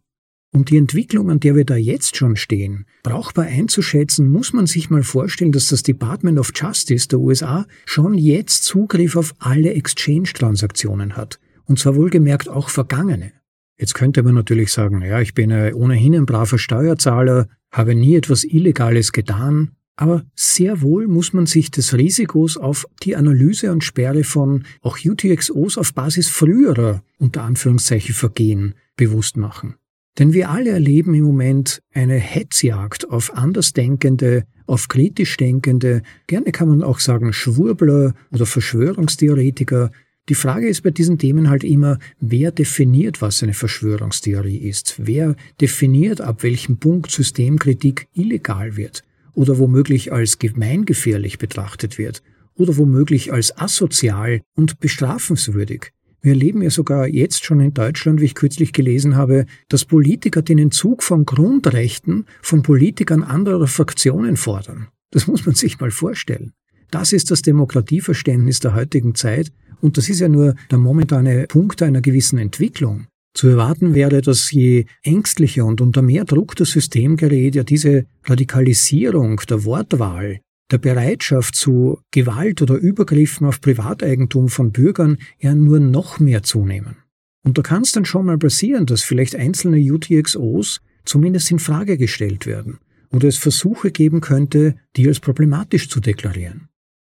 [0.51, 4.89] Um die Entwicklung, an der wir da jetzt schon stehen, brauchbar einzuschätzen, muss man sich
[4.89, 11.15] mal vorstellen, dass das Department of Justice der USA schon jetzt Zugriff auf alle Exchange-Transaktionen
[11.15, 11.39] hat.
[11.65, 13.31] Und zwar wohlgemerkt auch vergangene.
[13.77, 18.43] Jetzt könnte man natürlich sagen, ja, ich bin ohnehin ein braver Steuerzahler, habe nie etwas
[18.43, 24.23] Illegales getan, aber sehr wohl muss man sich des Risikos auf die Analyse und Sperre
[24.23, 29.75] von auch UTXOs auf Basis früherer, unter Anführungszeichen, Vergehen bewusst machen.
[30.19, 36.67] Denn wir alle erleben im Moment eine Hetzjagd auf Andersdenkende, auf kritisch Denkende, gerne kann
[36.67, 39.91] man auch sagen Schwurbler oder Verschwörungstheoretiker,
[40.27, 44.95] die Frage ist bei diesen Themen halt immer, wer definiert, was eine Verschwörungstheorie ist?
[44.99, 49.03] Wer definiert, ab welchem Punkt Systemkritik illegal wird
[49.33, 52.21] oder womöglich als gemeingefährlich betrachtet wird
[52.53, 55.93] oder womöglich als asozial und bestrafenswürdig?
[56.21, 60.41] Wir erleben ja sogar jetzt schon in Deutschland, wie ich kürzlich gelesen habe, dass Politiker
[60.41, 64.87] den Entzug von Grundrechten von Politikern anderer Fraktionen fordern.
[65.11, 66.51] Das muss man sich mal vorstellen.
[66.91, 69.51] Das ist das Demokratieverständnis der heutigen Zeit
[69.81, 73.07] und das ist ja nur der momentane Punkt einer gewissen Entwicklung.
[73.33, 78.05] Zu erwarten wäre, dass je ängstlicher und unter mehr Druck das System gerät, ja diese
[78.25, 85.79] Radikalisierung der Wortwahl, der Bereitschaft zu Gewalt oder Übergriffen auf Privateigentum von Bürgern ja nur
[85.79, 86.97] noch mehr zunehmen.
[87.43, 91.97] Und da kann es dann schon mal passieren, dass vielleicht einzelne UTXOs zumindest in Frage
[91.97, 92.79] gestellt werden
[93.11, 96.69] oder es Versuche geben könnte, die als problematisch zu deklarieren.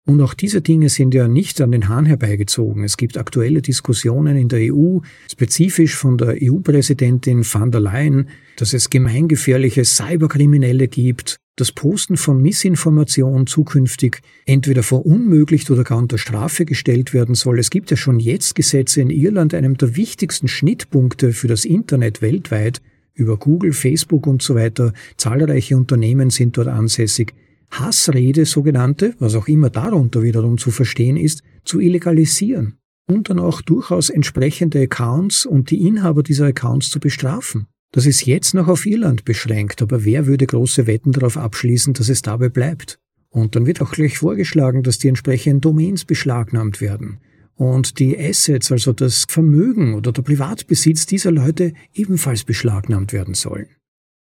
[0.07, 2.85] Und auch diese Dinge sind ja nicht an den Hahn herbeigezogen.
[2.85, 8.73] Es gibt aktuelle Diskussionen in der EU, spezifisch von der EU-Präsidentin van der Leyen, dass
[8.73, 16.67] es gemeingefährliche Cyberkriminelle gibt, das Posten von Missinformation zukünftig entweder verunmöglicht oder gar unter Strafe
[16.67, 17.59] gestellt werden soll.
[17.59, 22.21] Es gibt ja schon jetzt Gesetze in Irland, einem der wichtigsten Schnittpunkte für das Internet
[22.21, 22.83] weltweit,
[23.15, 24.93] über Google, Facebook und so weiter.
[25.17, 27.33] Zahlreiche Unternehmen sind dort ansässig.
[27.71, 32.75] Hassrede sogenannte, was auch immer darunter wiederum zu verstehen ist, zu illegalisieren
[33.09, 37.67] und dann auch durchaus entsprechende Accounts und die Inhaber dieser Accounts zu bestrafen.
[37.97, 42.11] Das ist jetzt noch auf Irland beschränkt, aber wer würde große Wetten darauf abschließen, dass
[42.11, 42.99] es dabei bleibt?
[43.31, 47.21] Und dann wird auch gleich vorgeschlagen, dass die entsprechenden Domains beschlagnahmt werden
[47.55, 53.69] und die Assets, also das Vermögen oder der Privatbesitz dieser Leute ebenfalls beschlagnahmt werden sollen.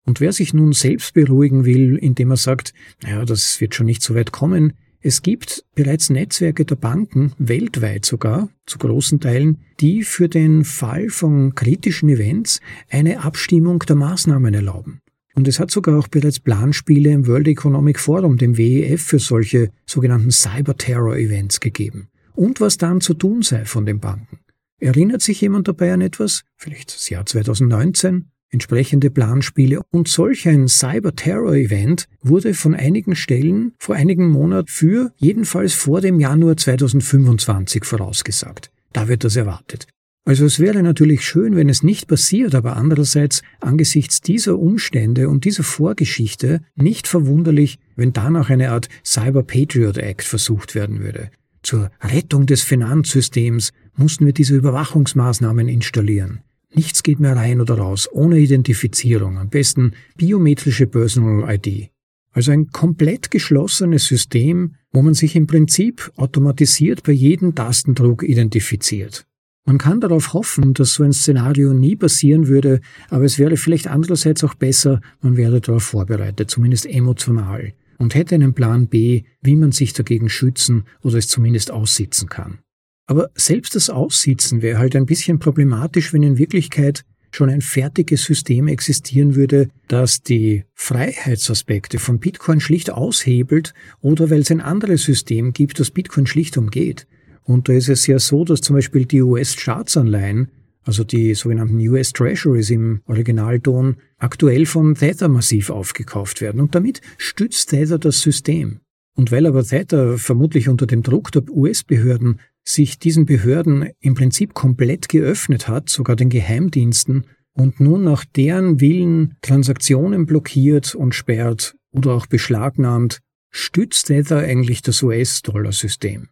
[0.07, 4.03] Und wer sich nun selbst beruhigen will, indem er sagt, naja, das wird schon nicht
[4.03, 4.75] so weit kommen,
[5.07, 11.11] es gibt bereits Netzwerke der Banken, weltweit sogar, zu großen Teilen, die für den Fall
[11.11, 15.03] von kritischen Events eine Abstimmung der Maßnahmen erlauben.
[15.35, 19.71] Und es hat sogar auch bereits Planspiele im World Economic Forum, dem WEF, für solche
[19.85, 22.09] sogenannten Cyber-Terror-Events gegeben.
[22.35, 24.38] Und was dann zu tun sei von den Banken.
[24.81, 26.45] Erinnert sich jemand dabei an etwas?
[26.57, 28.31] Vielleicht das Jahr 2019?
[28.55, 35.75] Entsprechende Planspiele und solch ein Cyber-Terror-Event wurde von einigen Stellen vor einigen Monaten für jedenfalls
[35.75, 38.71] vor dem Januar 2025 vorausgesagt.
[38.95, 39.87] Da wird das erwartet.
[40.27, 45.45] Also es wäre natürlich schön, wenn es nicht passiert, aber andererseits angesichts dieser Umstände und
[45.45, 51.31] dieser Vorgeschichte nicht verwunderlich, wenn danach eine Art Cyber Patriot Act versucht werden würde.
[51.62, 56.40] Zur Rettung des Finanzsystems mussten wir diese Überwachungsmaßnahmen installieren.
[56.75, 61.91] Nichts geht mehr rein oder raus, ohne Identifizierung, am besten biometrische Personal ID.
[62.33, 69.25] Also ein komplett geschlossenes System, wo man sich im Prinzip automatisiert bei jedem Tastendruck identifiziert.
[69.67, 73.87] Man kann darauf hoffen, dass so ein Szenario nie passieren würde, aber es wäre vielleicht
[73.87, 79.57] andererseits auch besser, man wäre darauf vorbereitet, zumindest emotional, und hätte einen Plan B, wie
[79.57, 82.59] man sich dagegen schützen oder es zumindest aussitzen kann.
[83.07, 88.25] Aber selbst das Aussitzen wäre halt ein bisschen problematisch, wenn in Wirklichkeit schon ein fertiges
[88.25, 95.03] System existieren würde, das die Freiheitsaspekte von Bitcoin schlicht aushebelt oder weil es ein anderes
[95.03, 97.07] System gibt, das Bitcoin schlicht umgeht.
[97.43, 100.49] Und da ist es ja so, dass zum Beispiel die US-Staatsanleihen,
[100.85, 106.61] also die sogenannten US Treasuries im Originalton, aktuell von Tether massiv aufgekauft werden.
[106.61, 108.81] Und damit stützt Tether das System.
[109.17, 114.55] Und weil aber Tether vermutlich unter dem Druck der US-Behörden sich diesen Behörden im Prinzip
[114.55, 121.77] komplett geöffnet hat, sogar den Geheimdiensten, und nun nach deren Willen Transaktionen blockiert und sperrt
[121.92, 126.29] oder auch beschlagnahmt, stützt Tether eigentlich das US-Dollar-System.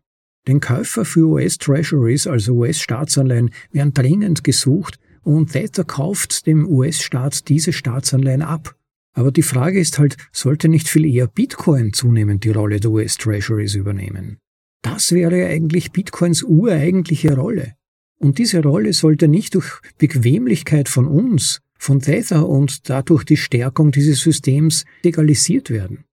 [0.48, 7.72] Denn Käufer für US-Treasuries, also US-Staatsanleihen, werden dringend gesucht und Tether kauft dem US-Staat diese
[7.72, 8.74] Staatsanleihen ab.
[9.14, 13.74] Aber die Frage ist halt, sollte nicht viel eher Bitcoin zunehmend die Rolle der US-Treasuries
[13.76, 14.38] übernehmen?
[14.82, 17.74] Das wäre eigentlich Bitcoins ureigentliche Rolle.
[18.18, 23.90] Und diese Rolle sollte nicht durch Bequemlichkeit von uns, von Tether und dadurch die Stärkung
[23.90, 26.04] dieses Systems legalisiert werden.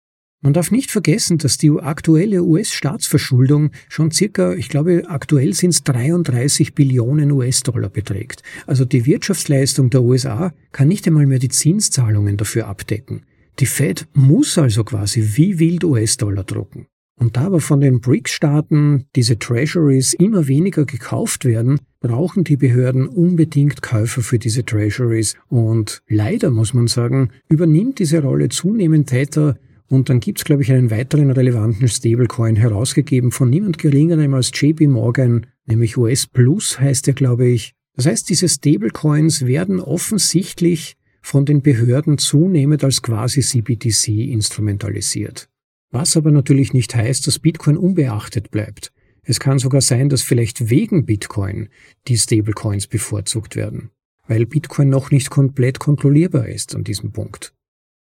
[0.42, 5.84] Man darf nicht vergessen, dass die aktuelle US-Staatsverschuldung schon circa, ich glaube, aktuell sind es
[5.84, 8.42] 33 Billionen US-Dollar beträgt.
[8.66, 13.24] Also die Wirtschaftsleistung der USA kann nicht einmal mehr die Zinszahlungen dafür abdecken.
[13.60, 16.88] Die Fed muss also quasi wie wild US-Dollar drucken.
[17.20, 23.08] Und da aber von den BRICS-Staaten diese Treasuries immer weniger gekauft werden, brauchen die Behörden
[23.08, 25.36] unbedingt Käufer für diese Treasuries.
[25.50, 29.58] Und leider muss man sagen, übernimmt diese Rolle zunehmend Täter
[29.90, 34.88] und dann gibt's, glaube ich, einen weiteren relevanten Stablecoin herausgegeben von niemand geringerem als JP
[34.88, 37.74] Morgan, nämlich US Plus heißt er, glaube ich.
[37.96, 45.50] Das heißt, diese Stablecoins werden offensichtlich von den Behörden zunehmend als quasi CBDC instrumentalisiert.
[45.92, 48.92] Was aber natürlich nicht heißt, dass Bitcoin unbeachtet bleibt.
[49.24, 51.70] Es kann sogar sein, dass vielleicht wegen Bitcoin
[52.08, 53.92] die Stablecoins bevorzugt werden,
[54.28, 57.54] weil Bitcoin noch nicht komplett kontrollierbar ist an diesem Punkt.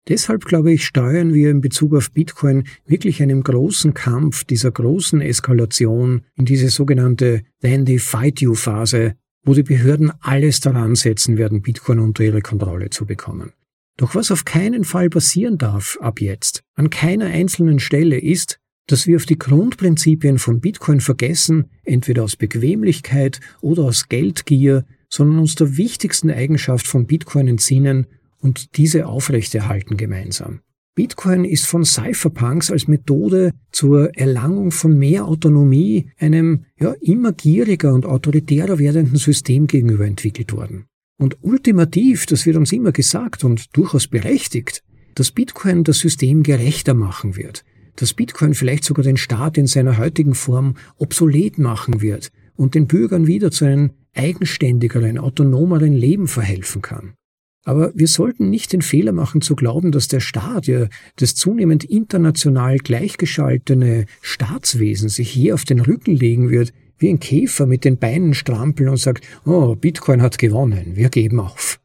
[0.08, 5.20] Deshalb glaube ich, steuern wir in Bezug auf Bitcoin wirklich einem großen Kampf, dieser großen
[5.20, 11.38] Eskalation in diese sogenannte Then they fight you Phase, wo die Behörden alles daran setzen
[11.38, 13.52] werden, Bitcoin unter ihre Kontrolle zu bekommen.
[13.96, 19.06] Doch was auf keinen Fall passieren darf ab jetzt, an keiner einzelnen Stelle, ist, dass
[19.06, 25.54] wir auf die Grundprinzipien von Bitcoin vergessen, entweder aus Bequemlichkeit oder aus Geldgier, sondern uns
[25.54, 28.06] der wichtigsten Eigenschaft von Bitcoin entsinnen,
[28.38, 30.60] und diese aufrechterhalten gemeinsam.
[30.94, 37.92] Bitcoin ist von Cypherpunks als Methode zur Erlangung von mehr Autonomie einem ja, immer gieriger
[37.92, 40.86] und autoritärer werdenden System gegenüber entwickelt worden.
[41.18, 44.82] Und ultimativ, das wird uns immer gesagt und durchaus berechtigt,
[45.14, 47.64] dass Bitcoin das System gerechter machen wird,
[47.96, 52.86] dass Bitcoin vielleicht sogar den Staat in seiner heutigen Form obsolet machen wird und den
[52.86, 57.14] Bürgern wieder zu einem eigenständigeren, autonomeren Leben verhelfen kann.
[57.64, 61.82] Aber wir sollten nicht den Fehler machen zu glauben, dass der Staat, ja, das zunehmend
[61.82, 67.98] international gleichgeschaltene Staatswesen sich hier auf den Rücken legen wird, wie ein Käfer mit den
[67.98, 71.80] Beinen strampeln und sagt, oh, Bitcoin hat gewonnen, wir geben auf.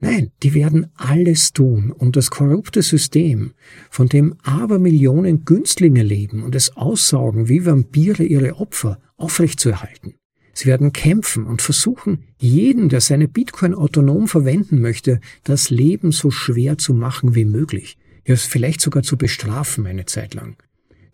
[0.00, 3.52] Nein, die werden alles tun, um das korrupte System,
[3.88, 10.14] von dem Abermillionen Günstlinge leben und es aussaugen wie Vampire ihre Opfer, aufrechtzuerhalten.
[10.52, 16.30] Sie werden kämpfen und versuchen, jeden, der seine Bitcoin autonom verwenden möchte, das Leben so
[16.30, 17.96] schwer zu machen wie möglich.
[18.26, 20.56] Ja, vielleicht sogar zu bestrafen eine Zeit lang.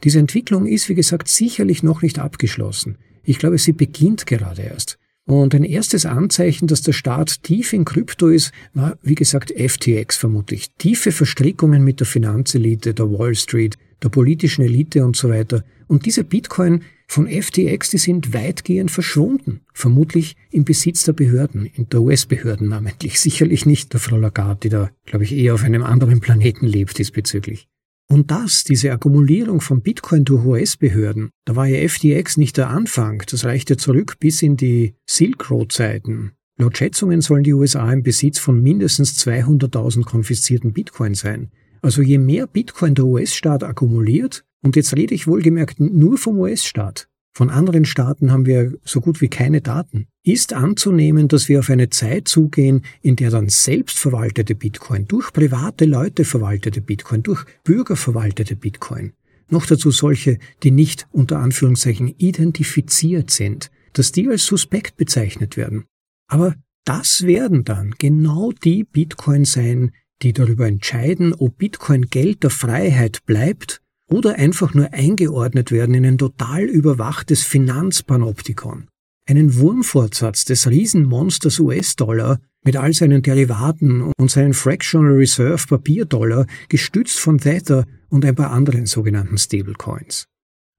[0.04, 2.98] Diese Entwicklung ist, wie gesagt, sicherlich noch nicht abgeschlossen.
[3.24, 4.98] Ich glaube, sie beginnt gerade erst.
[5.26, 10.16] Und ein erstes Anzeichen, dass der Staat tief in Krypto ist, war, wie gesagt, FTX
[10.16, 10.72] vermutlich.
[10.78, 15.62] Tiefe Verstrickungen mit der Finanzelite, der Wall Street, der politischen Elite und so weiter.
[15.86, 19.60] Und diese Bitcoin von FTX, die sind weitgehend verschwunden.
[19.72, 23.20] Vermutlich im Besitz der Behörden, in der US-Behörden namentlich.
[23.20, 26.98] Sicherlich nicht der Frau Lagarde, die da, glaube ich, eher auf einem anderen Planeten lebt
[26.98, 27.68] diesbezüglich.
[28.10, 33.22] Und das, diese Akkumulierung von Bitcoin durch US-Behörden, da war ja FTX nicht der Anfang,
[33.30, 36.32] das reichte zurück bis in die Silk Road-Zeiten.
[36.58, 41.52] Laut Schätzungen sollen die USA im Besitz von mindestens 200.000 konfiszierten Bitcoin sein.
[41.82, 47.08] Also je mehr Bitcoin der US-Staat akkumuliert, und jetzt rede ich wohlgemerkt nur vom US-Staat,
[47.32, 50.08] von anderen Staaten haben wir so gut wie keine Daten.
[50.24, 55.84] Ist anzunehmen, dass wir auf eine Zeit zugehen, in der dann selbstverwaltete Bitcoin, durch private
[55.84, 59.12] Leute verwaltete Bitcoin, durch Bürger verwaltete Bitcoin,
[59.48, 65.84] noch dazu solche, die nicht unter Anführungszeichen identifiziert sind, dass die als suspekt bezeichnet werden.
[66.28, 66.54] Aber
[66.84, 73.24] das werden dann genau die Bitcoin sein, die darüber entscheiden, ob Bitcoin Geld der Freiheit
[73.24, 78.88] bleibt oder einfach nur eingeordnet werden in ein total überwachtes Finanzpanoptikon.
[79.26, 87.18] Einen Wurmfortsatz des Riesenmonsters US-Dollar mit all seinen Derivaten und seinen Fractional Reserve Papierdollar gestützt
[87.18, 90.26] von Tether und ein paar anderen sogenannten Stablecoins.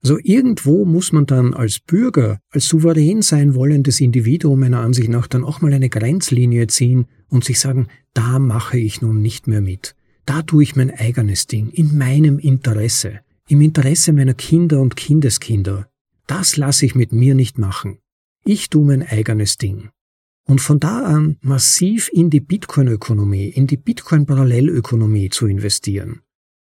[0.02, 5.28] Also irgendwo muss man dann als Bürger, als souverän sein wollendes Individuum meiner Ansicht nach
[5.28, 9.60] dann auch mal eine Grenzlinie ziehen und sich sagen, da mache ich nun nicht mehr
[9.60, 9.94] mit.
[10.24, 15.88] Da tue ich mein eigenes Ding, in meinem Interesse, im Interesse meiner Kinder und Kindeskinder.
[16.26, 17.98] Das lasse ich mit mir nicht machen.
[18.44, 19.90] Ich tue mein eigenes Ding.
[20.46, 26.22] Und von da an massiv in die Bitcoin-Ökonomie, in die Bitcoin-Parallelökonomie zu investieren.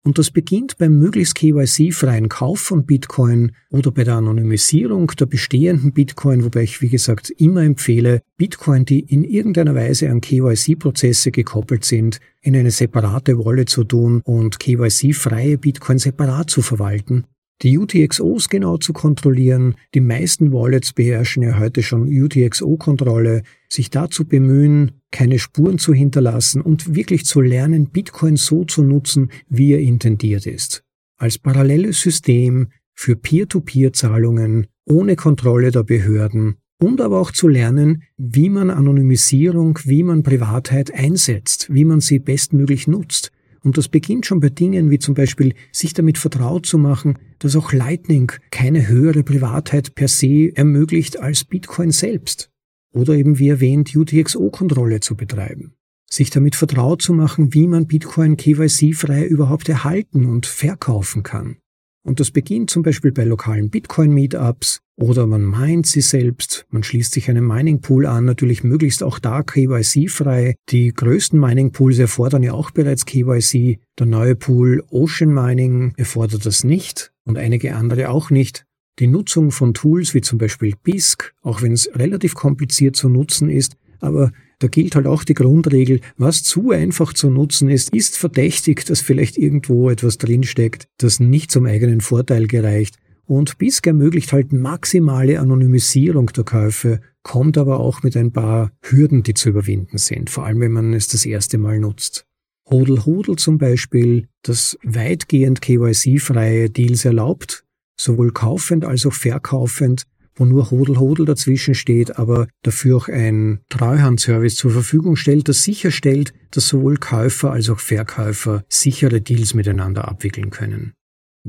[0.09, 5.93] Und das beginnt beim möglichst KYC-freien Kauf von Bitcoin oder bei der Anonymisierung der bestehenden
[5.93, 11.85] Bitcoin, wobei ich, wie gesagt, immer empfehle, Bitcoin, die in irgendeiner Weise an KYC-Prozesse gekoppelt
[11.85, 17.25] sind, in eine separate Wallet zu tun und KYC-freie Bitcoin separat zu verwalten
[17.61, 19.75] die UTXOs genau zu kontrollieren.
[19.93, 26.61] Die meisten Wallets beherrschen ja heute schon UTXO-Kontrolle, sich dazu bemühen, keine Spuren zu hinterlassen
[26.61, 30.83] und wirklich zu lernen, Bitcoin so zu nutzen, wie er intendiert ist.
[31.17, 38.49] Als paralleles System für Peer-to-Peer-Zahlungen ohne Kontrolle der Behörden und aber auch zu lernen, wie
[38.49, 43.31] man Anonymisierung, wie man Privatheit einsetzt, wie man sie bestmöglich nutzt.
[43.63, 47.55] Und das beginnt schon bei Dingen wie zum Beispiel sich damit vertraut zu machen, dass
[47.55, 52.49] auch Lightning keine höhere Privatheit per se ermöglicht als Bitcoin selbst.
[52.93, 55.73] Oder eben wie erwähnt UTXO-Kontrolle zu betreiben.
[56.09, 61.57] Sich damit vertraut zu machen, wie man Bitcoin KYC-frei überhaupt erhalten und verkaufen kann.
[62.03, 67.13] Und das beginnt zum Beispiel bei lokalen Bitcoin-Meetups oder man meint sie selbst, man schließt
[67.13, 70.55] sich einem Mining-Pool an, natürlich möglichst auch da KYC-frei.
[70.69, 73.79] Die größten Mining-Pools erfordern ja auch bereits KYC.
[73.97, 78.65] Der neue Pool Ocean Mining erfordert das nicht und einige andere auch nicht.
[78.99, 83.49] Die Nutzung von Tools wie zum Beispiel BISC, auch wenn es relativ kompliziert zu nutzen
[83.49, 88.17] ist, aber da gilt halt auch die Grundregel, was zu einfach zu nutzen ist, ist
[88.17, 92.97] verdächtig, dass vielleicht irgendwo etwas drinsteckt, das nicht zum eigenen Vorteil gereicht.
[93.29, 99.21] Und BISC ermöglicht halt maximale Anonymisierung der Käufe, kommt aber auch mit ein paar Hürden,
[99.21, 102.25] die zu überwinden sind, vor allem wenn man es das erste Mal nutzt.
[102.67, 107.65] Hodel Hodel zum Beispiel, das weitgehend KYC-freie Deals erlaubt,
[108.01, 113.59] sowohl kaufend als auch verkaufend, wo nur Hodel Hodel dazwischen steht, aber dafür auch ein
[113.69, 120.07] Treuhandservice zur Verfügung stellt, das sicherstellt, dass sowohl Käufer als auch Verkäufer sichere Deals miteinander
[120.07, 120.93] abwickeln können.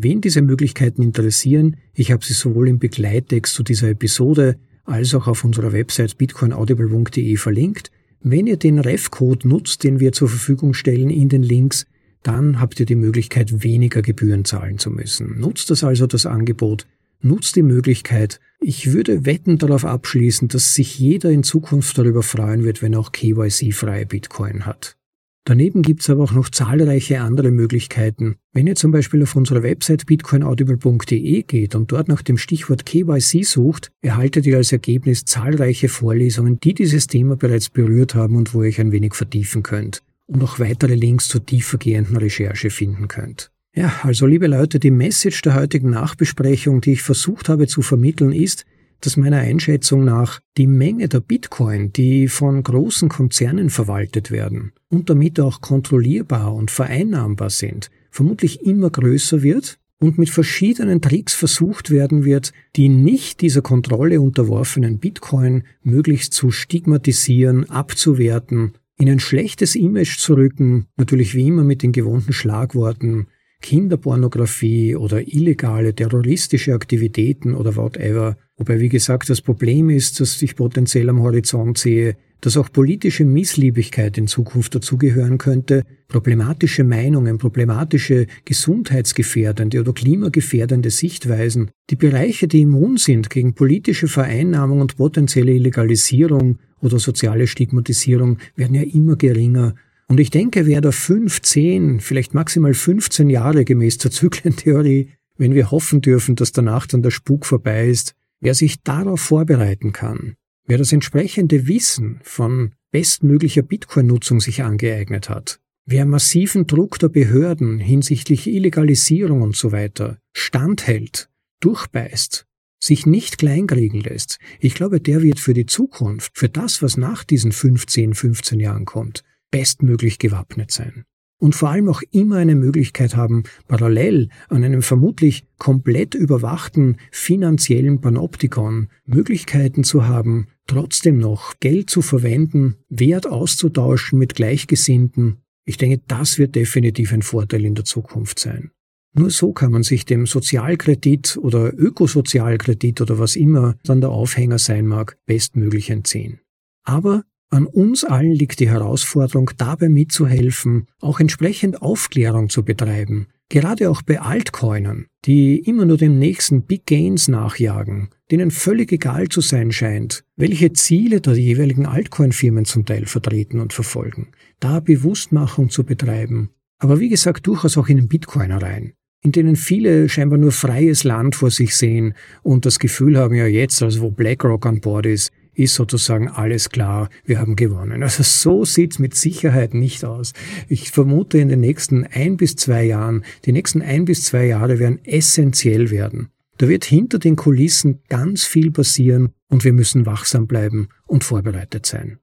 [0.03, 5.27] Wen diese Möglichkeiten interessieren, ich habe sie sowohl im Begleittext zu dieser Episode als auch
[5.27, 7.91] auf unserer Website bitcoinaudible.de verlinkt.
[8.23, 11.85] Wenn ihr den Ref-Code nutzt, den wir zur Verfügung stellen in den Links,
[12.23, 15.39] dann habt ihr die Möglichkeit, weniger Gebühren zahlen zu müssen.
[15.39, 16.87] Nutzt das also das Angebot,
[17.21, 18.41] nutzt die Möglichkeit.
[18.59, 23.13] Ich würde wetten darauf abschließen, dass sich jeder in Zukunft darüber freuen wird, wenn auch
[23.13, 24.97] KYC-freie Bitcoin hat.
[25.45, 28.37] Daneben gibt's aber auch noch zahlreiche andere Möglichkeiten.
[28.53, 33.45] Wenn ihr zum Beispiel auf unsere Website bitcoinaudible.de geht und dort nach dem Stichwort KYC
[33.45, 38.63] sucht, erhaltet ihr als Ergebnis zahlreiche Vorlesungen, die dieses Thema bereits berührt haben und wo
[38.63, 43.51] ihr euch ein wenig vertiefen könnt und auch weitere Links zur tiefergehenden Recherche finden könnt.
[43.75, 48.33] Ja, also liebe Leute, die Message der heutigen Nachbesprechung, die ich versucht habe zu vermitteln,
[48.33, 48.67] ist,
[49.01, 55.11] dass meiner Einschätzung nach die Menge der Bitcoin, die von großen Konzernen verwaltet werden und
[55.11, 61.91] damit auch kontrollierbar und vereinnahmbar sind, vermutlich immer größer wird und mit verschiedenen Tricks versucht
[61.91, 69.75] werden wird, die nicht dieser Kontrolle unterworfenen Bitcoin möglichst zu stigmatisieren, abzuwerten, in ein schlechtes
[69.75, 73.29] Image zu rücken, natürlich wie immer mit den gewohnten Schlagworten
[73.61, 80.55] Kinderpornografie oder illegale terroristische Aktivitäten oder whatever Wobei, wie gesagt, das Problem ist, dass ich
[80.55, 88.27] potenziell am Horizont sehe, dass auch politische Missliebigkeit in Zukunft dazugehören könnte, problematische Meinungen, problematische
[88.45, 96.59] gesundheitsgefährdende oder klimagefährdende Sichtweisen, die Bereiche, die immun sind gegen politische Vereinnahmung und potenzielle Illegalisierung
[96.83, 99.75] oder soziale Stigmatisierung, werden ja immer geringer.
[100.07, 105.09] Und ich denke, wer da fünf, zehn, vielleicht maximal 15 Jahre gemäß der Zyklentheorie,
[105.39, 109.93] wenn wir hoffen dürfen, dass danach dann der Spuk vorbei ist, wer sich darauf vorbereiten
[109.93, 110.37] kann,
[110.71, 117.81] Wer das entsprechende Wissen von bestmöglicher Bitcoin-Nutzung sich angeeignet hat, wer massiven Druck der Behörden
[117.81, 121.29] hinsichtlich Illegalisierung und so weiter standhält,
[121.59, 122.47] durchbeißt,
[122.79, 127.25] sich nicht kleinkriegen lässt, ich glaube, der wird für die Zukunft, für das, was nach
[127.25, 131.05] diesen 15, 15 Jahren kommt, bestmöglich gewappnet sein
[131.41, 138.01] und vor allem auch immer eine Möglichkeit haben, parallel an einem vermutlich komplett überwachten finanziellen
[138.01, 145.39] Panoptikon Möglichkeiten zu haben, trotzdem noch Geld zu verwenden, Wert auszutauschen mit Gleichgesinnten.
[145.65, 148.71] Ich denke, das wird definitiv ein Vorteil in der Zukunft sein.
[149.13, 154.59] Nur so kann man sich dem Sozialkredit oder Ökosozialkredit oder was immer dann der Aufhänger
[154.59, 156.41] sein mag, bestmöglich entziehen.
[156.85, 163.27] Aber an uns allen liegt die Herausforderung, dabei mitzuhelfen, auch entsprechend Aufklärung zu betreiben.
[163.49, 169.29] Gerade auch bei Altcoinern, die immer nur dem nächsten Big Gains nachjagen, denen völlig egal
[169.29, 174.29] zu sein scheint, welche Ziele da die jeweiligen Altcoin-Firmen zum Teil vertreten und verfolgen.
[174.61, 176.51] Da Bewusstmachung zu betreiben.
[176.79, 178.93] Aber wie gesagt, durchaus auch in den Bitcoiner rein
[179.23, 183.47] in denen viele scheinbar nur freies Land vor sich sehen und das Gefühl haben, ja
[183.47, 185.31] jetzt, also wo BlackRock an Bord ist,
[185.63, 188.03] ist sozusagen alles klar, wir haben gewonnen.
[188.03, 190.33] Also so sieht's mit Sicherheit nicht aus.
[190.69, 194.79] Ich vermute in den nächsten ein bis zwei Jahren, die nächsten ein bis zwei Jahre
[194.79, 196.31] werden essentiell werden.
[196.59, 201.87] Da wird hinter den Kulissen ganz viel passieren und wir müssen wachsam bleiben und vorbereitet
[201.87, 202.19] sein.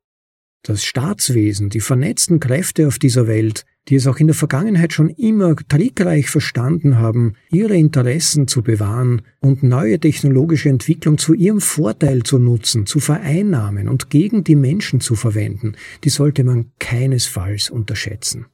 [0.63, 5.09] Das Staatswesen, die vernetzten Kräfte auf dieser Welt, die es auch in der Vergangenheit schon
[5.09, 12.23] immer trickreich verstanden haben, ihre Interessen zu bewahren und neue technologische Entwicklung zu ihrem Vorteil
[12.23, 18.47] zu nutzen, zu vereinnahmen und gegen die Menschen zu verwenden, die sollte man keinesfalls unterschätzen.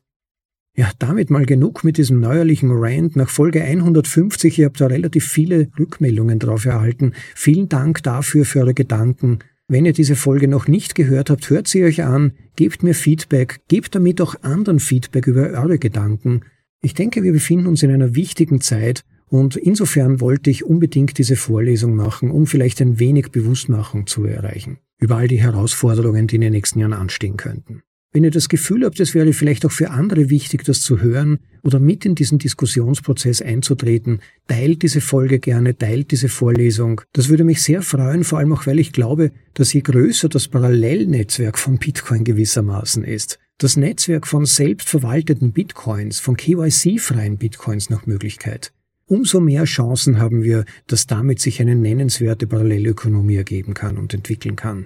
[0.76, 4.58] Ja, damit mal genug mit diesem neuerlichen Rand nach Folge 150.
[4.58, 7.14] Ihr habt da relativ viele Rückmeldungen drauf erhalten.
[7.36, 9.38] Vielen Dank dafür für eure Gedanken.
[9.74, 13.60] Wenn ihr diese Folge noch nicht gehört habt, hört sie euch an, gebt mir Feedback,
[13.68, 16.42] gebt damit auch anderen Feedback über eure Gedanken.
[16.84, 21.36] Ich denke, wir befinden uns in einer wichtigen Zeit und insofern wollte ich unbedingt diese
[21.36, 26.42] Vorlesung machen, um vielleicht ein wenig Bewusstmachung zu erreichen über all die Herausforderungen, die in
[26.42, 27.82] den nächsten Jahren anstehen könnten.
[28.14, 31.40] Wenn ihr das Gefühl habt, es wäre vielleicht auch für andere wichtig, das zu hören
[31.64, 37.02] oder mit in diesen Diskussionsprozess einzutreten, teilt diese Folge gerne, teilt diese Vorlesung.
[37.14, 40.48] Das würde mich sehr freuen, vor allem auch, weil ich glaube, dass je größer das
[40.48, 48.74] Parallelnetzwerk von Bitcoin gewissermaßen ist, das Netzwerk von selbstverwalteten Bitcoins, von KYC-freien Bitcoins nach Möglichkeit,
[49.08, 54.56] umso mehr Chancen haben wir, dass damit sich eine nennenswerte Parallelökonomie ergeben kann und entwickeln
[54.56, 54.86] kann.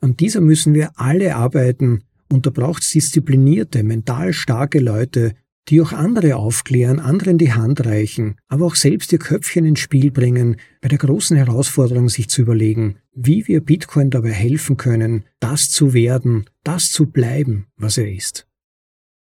[0.00, 5.34] An dieser müssen wir alle arbeiten, und da braucht es disziplinierte, mental starke Leute,
[5.68, 10.10] die auch andere aufklären, anderen die Hand reichen, aber auch selbst ihr Köpfchen ins Spiel
[10.10, 15.70] bringen, bei der großen Herausforderung sich zu überlegen, wie wir Bitcoin dabei helfen können, das
[15.70, 18.49] zu werden, das zu bleiben, was er ist.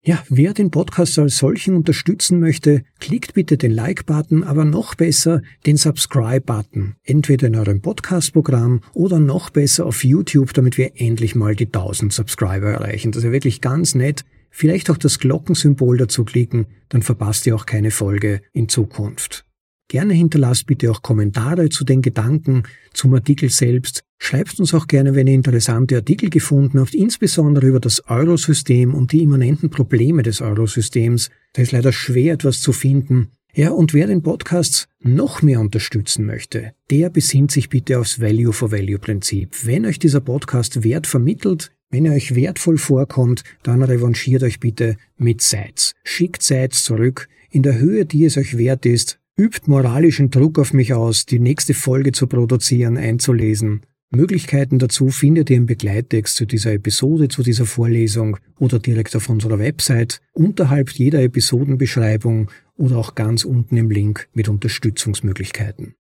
[0.08, 5.42] Ja, wer den Podcast als solchen unterstützen möchte, klickt bitte den Like-Button, aber noch besser
[5.66, 6.94] den Subscribe-Button.
[7.04, 12.14] Entweder in eurem Podcast-Programm oder noch besser auf YouTube, damit wir endlich mal die 1000
[12.14, 13.14] Subscriber erreichen.
[13.14, 14.26] Das ist ja wirklich ganz nett.
[14.52, 19.48] Vielleicht auch das Glockensymbol dazu klicken, dann verpasst ihr auch keine Folge in Zukunft.
[19.88, 22.62] Gerne hinterlasst bitte auch Kommentare zu den Gedanken
[22.94, 24.05] zum Artikel selbst.
[24.18, 29.12] Schreibt uns auch gerne, wenn ihr interessante Artikel gefunden habt, insbesondere über das Eurosystem und
[29.12, 31.30] die immanenten Probleme des Eurosystems.
[31.54, 33.30] Da ist leider schwer etwas zu finden.
[33.54, 38.52] Ja, und wer den Podcast noch mehr unterstützen möchte, der besinnt sich bitte aufs Value
[38.52, 39.66] for Value Prinzip.
[39.66, 44.98] Wenn euch dieser Podcast Wert vermittelt, wenn er euch wertvoll vorkommt, dann revanchiert euch bitte
[45.18, 45.94] mit Sites.
[46.04, 50.74] Schickt Sites zurück in der Höhe, die es euch wert ist, übt moralischen Druck auf
[50.74, 53.86] mich aus, die nächste Folge zu produzieren, einzulesen.
[54.16, 59.30] Möglichkeiten dazu findet ihr im Begleittext zu dieser Episode, zu dieser Vorlesung oder direkt auf
[59.30, 65.96] unserer Website, unterhalb jeder Episodenbeschreibung oder auch ganz unten im Link mit Unterstützungsmöglichkeiten.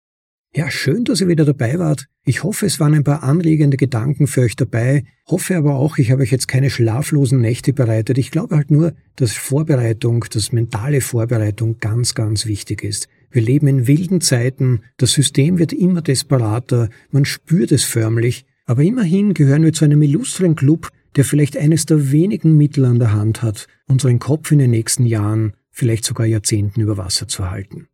[0.56, 2.06] Ja, schön, dass ihr wieder dabei wart.
[2.24, 5.02] Ich hoffe, es waren ein paar anregende Gedanken für euch dabei.
[5.26, 8.18] Hoffe aber auch, ich habe euch jetzt keine schlaflosen Nächte bereitet.
[8.18, 13.08] Ich glaube halt nur, dass Vorbereitung, dass mentale Vorbereitung ganz, ganz wichtig ist.
[13.34, 18.84] Wir leben in wilden Zeiten, das System wird immer desperater, man spürt es förmlich, aber
[18.84, 23.12] immerhin gehören wir zu einem illustren Club, der vielleicht eines der wenigen Mittel an der
[23.12, 27.88] Hand hat, unseren Kopf in den nächsten Jahren, vielleicht sogar Jahrzehnten über Wasser zu halten.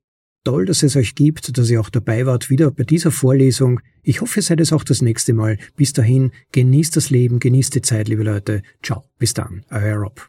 [0.45, 3.80] Toll, dass es euch gibt, dass ihr auch dabei wart, wieder bei dieser Vorlesung.
[4.03, 5.57] Ich hoffe, ihr seid es auch das nächste Mal.
[5.74, 8.61] Bis dahin, genießt das Leben, genießt die Zeit, liebe Leute.
[8.82, 10.28] Ciao, bis dann, euer Rob.